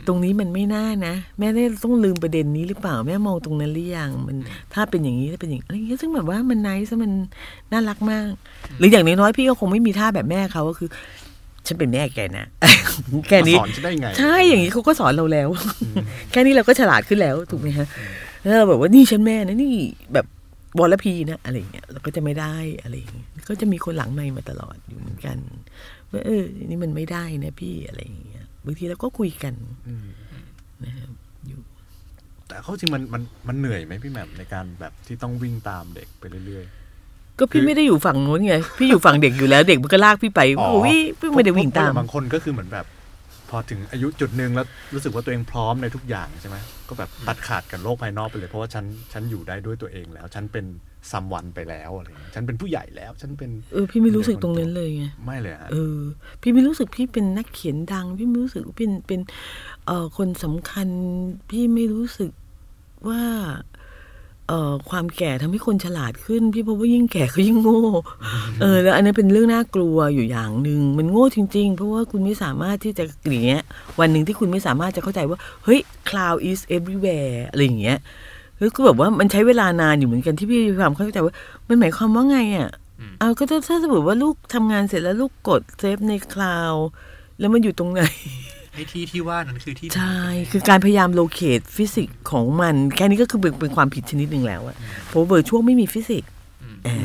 [0.07, 4.37] ตรงนี้มันไม่น่านะ แม่ได้ต้องลืมประเด็นนี้หรือเปล่า แม่มองตรงนั้นหรือยังมัน
[4.74, 7.12] ถ้าเป็นอย่างนี้ถ้าเป็นอย่างอะไรอย่างเงี้ยซึ่งแบบว่ามันไนซ์มัน
[7.72, 8.26] น่ารักมาก
[8.78, 10.88] หรืออย่างน้อยๆพี่ก็คงไม่มีท่าแบบแม่เขาก็คือ
[11.66, 12.46] ฉันเป็นแม่แกนะ
[13.29, 15.48] แค่นี้สอนฉันได้ไง ใช่อย่างนี้เขาก็สอนเราแล้ว
[16.31, 17.87] แค่นี้เราก็ฉลาดขึ้นแล้วถูกไหมฮะ
[18.40, 19.75] แล้วเราแบบว่านี่ฉันแม่นะนี่
[20.14, 20.27] แบบ
[20.79, 25.37] บอลพีนะอะไรอย่างเงี้ยเราก็จะไม่ได้อะไรอย่างเงี้ยก็จะมีคนหลังไม่มาตลอดอยู่เหมือนกัน
[26.11, 29.55] ว่าเออ นี่มันไม่ได้นะพี่อะไรอย่างเงี้ยบางทีเราก็คุยกัน
[29.88, 30.07] อืม
[30.85, 31.11] นะครับ
[31.46, 31.61] อยู่
[32.48, 36.64] แต่เขาจริงมันมันมันเหนื่อยไหมพี่แหม่มในการแบบที่ต้องวิ่งตามเด็กไปเรื่อย
[37.42, 42.87] ก็พี่ไม่ได้อยู่ฝั่งนู้นไง พี่อยู่ฝั่งเด็กอยู่แล้ว เด็กมันก็ลากพี่ไปอ๋อโอ้ยพี่ไม่ได้วิ่งตามเพระบางคนก็คือเหมือนแบบ
[43.50, 46.57] พอถึงอายุจุดหนึ่งแล้วรู้สึกว่าตัวเองพร้อมในทุกอย่างใช่ไหม
[46.88, 50.64] ก็แบบตัดขาดกับโลกภายนอกไปเลย เพราะว่าฉันฉันอยู่ได้ด้วยตัวเองแล้ว ฉันเป็น
[51.11, 55.98] ซัมวันไปแล้วอะไรอย่างเงี้ยฉันเป็นผู้ใหญ่แล้ว ฉันเป็น เออ พี่ไม่รู้สึกตรงนั้นเลยไง ไม่เลยฮะ เออ
[56.42, 59.20] พี่ไม่รู้สึกพี่เป็นนักเขียนดัง พี่ไม่รู้สึกว่าเป็นเป็น
[59.87, 60.88] เอ่อ คนสำคัญ
[61.50, 62.31] พี่ไม่รู้สึก
[63.09, 63.22] ว่า
[63.72, 63.72] เอ่อ
[64.91, 67.83] ความแก่ทำให้คนฉลาดขึ้น พี่พบว่ายิ่งแก่เขายิ่งโง่
[68.61, 73.62] เออแล้วอันนั้นเป็นเรื่องน่ากลัวอยู่อย่างหนึ่งมันโง่จริง ๆ เพราะว่าคุณไม่สามารถที่จะอย่างเงี้ย
[74.01, 77.99] วันหนึ่งที่คุณไม่สามารถจะเข้าใจว่า เฮ้ย cloud is everywhere อะไรอย่างเงี้ย
[78.59, 81.35] แล้วก็แบบว่ามันใช้เวลานานอยู่เหมือนกันที่พี่พยายามเข้าใจว่า
[81.69, 82.71] มันหมายความว่าไงอะ
[83.19, 86.75] เอาก็ถ้าถ้าสมมติว่าลูกทำงานเสร็จแล้วลูกกด save ใน cloud
[87.38, 88.03] แล้วมันอยู่ตรงไหน
[88.73, 94.77] ไอ้ที่ที่ว่านั้นคือที่ไหนใช่คือการพยายาม locate physics ของมัน แค่นี้ก็คือเป็นเป็นความผิดชนิดหนึ่งแล้วอะ
[95.09, 96.31] เพราะ virtual ไม่มี physics
[96.87, 96.99] อ่า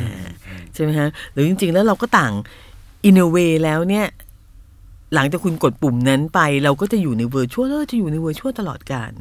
[0.73, 2.33] ใช่ไหมฮะหรือจริง ๆ แล้วเราก็ต่าง
[3.05, 4.05] อินเ a เวแล้วเนี่ย
[5.13, 9.13] หลังจากคุณกดปุ่มนั้นไป เราก็จะอยู่ใน virtual แล้วจะอยู่ใน virtual ตลอดกาล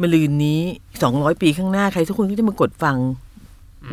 [0.00, 0.60] มะลืนนี้
[1.02, 2.96] สองร้อยปีข้างหน้าใครสักคนก็จะมากดฟัง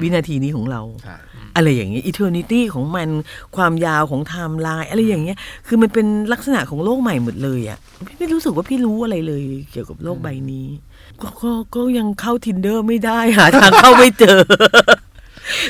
[0.02, 1.18] วินาทีนี้ของเราใช่
[1.58, 3.08] อะไรอย่างเงี้ย eternity ของมัน
[3.56, 10.68] ความยาวของไทม์ไลน์อะไรอย่างเงี้ย คือมันเป็นลักษณะของโลกใหม่หมดเลยอะ่ะพี่ไม่รู้สึกว่าพี่รู้อะไรเลย เกี่ยวกับโลกใบนี้
[11.22, 14.40] ก็ก็ก็ยังเข้า tinder ไม่ได้หาทางเข้าไม่เจอ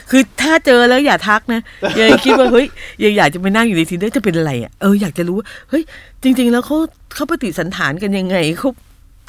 [0.09, 1.61] คือถ้าเจอแล้วอย่าทักนะ
[1.97, 2.67] อย่าคิดว่าเฮ้ย
[3.03, 5.83] ยังอยากจะไปนั่งอยู่ใน tinder จะเป็นอะไรอะ่ะเอออยากจะรู้ว่าเฮ้ย
[6.23, 6.77] จริง ๆ แล้วเขา
[7.15, 8.69] เขาปฏิสันฐานกันยังไงเขา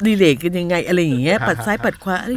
[0.07, 2.33] ดีเลกกันยังไงอะไรอย่างเงี้ยปัดซ้ายปัดขวาอะไร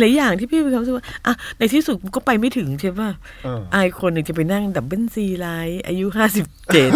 [0.00, 3.10] หลายๆอย่างที่พี่มีความรู้สึกว่าอะในที่สุดกูก็ไปไม่ถึงใช่ป่ะ
[3.44, 6.90] เอออายคนหนึ่งจะไปนั่งดับเบิลซีไลท์อายุห้าสิบเจ็ด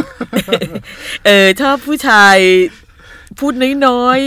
[1.27, 2.39] เออชอบผู้ชาย
[3.39, 3.53] พูด
[3.87, 4.19] น้อย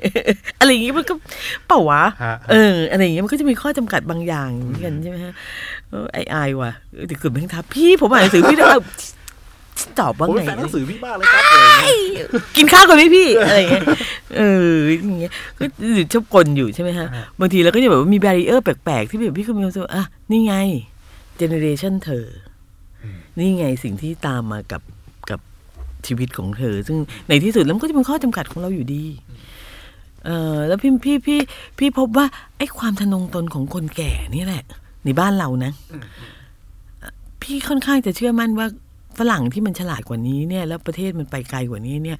[0.00, 1.14] ๆ อะไรอย่างงี้มันก็
[1.66, 5.34] เปล่าวะฮะเออ อะไรอย่างเงี้ยมันก็จะมีข้อจำกัดบางอย่างเหมือนกันใช่ไหมฮะ
[5.90, 8.80] เออไออายว่ะเออแต่เกิดแม่งทับพี่ผมอ่านหนังสือพี่แล้วเอา
[10.00, 13.84] ตอบว่าโอ้ยไงแฟนหนังสือพี่มากเลยครับอะไรอย่างเงี้ยกินข้าวกันไหมพี่อะไรอย่างเงี้ย
[14.36, 17.06] เอออย่างเงี้ยก็หรือชอบกลอยู่ใช่ไหมฮะ
[17.40, 20.54] บางทีเราก็จะแบบว่ามีแบรีเออร์แปลกๆ ที่แบบพี่ก็มีความรู้สึกว่าอะนี่ไง
[21.36, 22.26] เจเนเรชันเธอ
[23.02, 23.06] อ
[23.38, 24.82] นี่ไงสิ่งที่ตามมากับ
[25.30, 25.40] กับ
[26.06, 29.04] ชีวิตของเธอ ซึ่งในที่สุดแล้วมันก็จะเป็นข้อจำกัดของเราอยู่ดี
[30.24, 31.38] เออแล้วพี่พี่พี่
[31.78, 32.26] พี่พบว่า
[32.58, 34.64] ไอ้ความทะนงตนของคนแก่นี่แหละ
[35.04, 35.72] ในบ้านเรานะ
[37.42, 38.66] พี่ค่อนข้างจะเชื่อมั่นว่า
[39.18, 42.18] ฝรั่งที่มันฉลาดกว่านี้เนี่ยแล้วประเทศมันไปไกลกว่านี้เนี่ย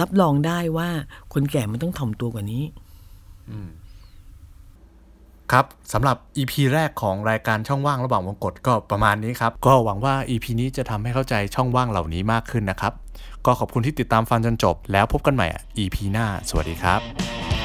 [0.00, 0.88] รับรองได้ว่า
[1.32, 2.62] คนแก่มันต้องถ่อมตัวกว่านี้
[5.52, 12.92] ครับสำหรับ EP แรกของรายการช่องว่างระหว่างวงกฏก็ประมาณนี้ครับ ก็หวังว่า EP นี้จะทำให้เข้าใจช่องว่างเหล่านี้มากขึ้นนะครับ
[13.46, 15.46] ก็ขอบคุณที่ติดตามฟังจนจบ แล้วพบกันใหม่
[15.78, 17.55] EP หน้า สวัสดีครับ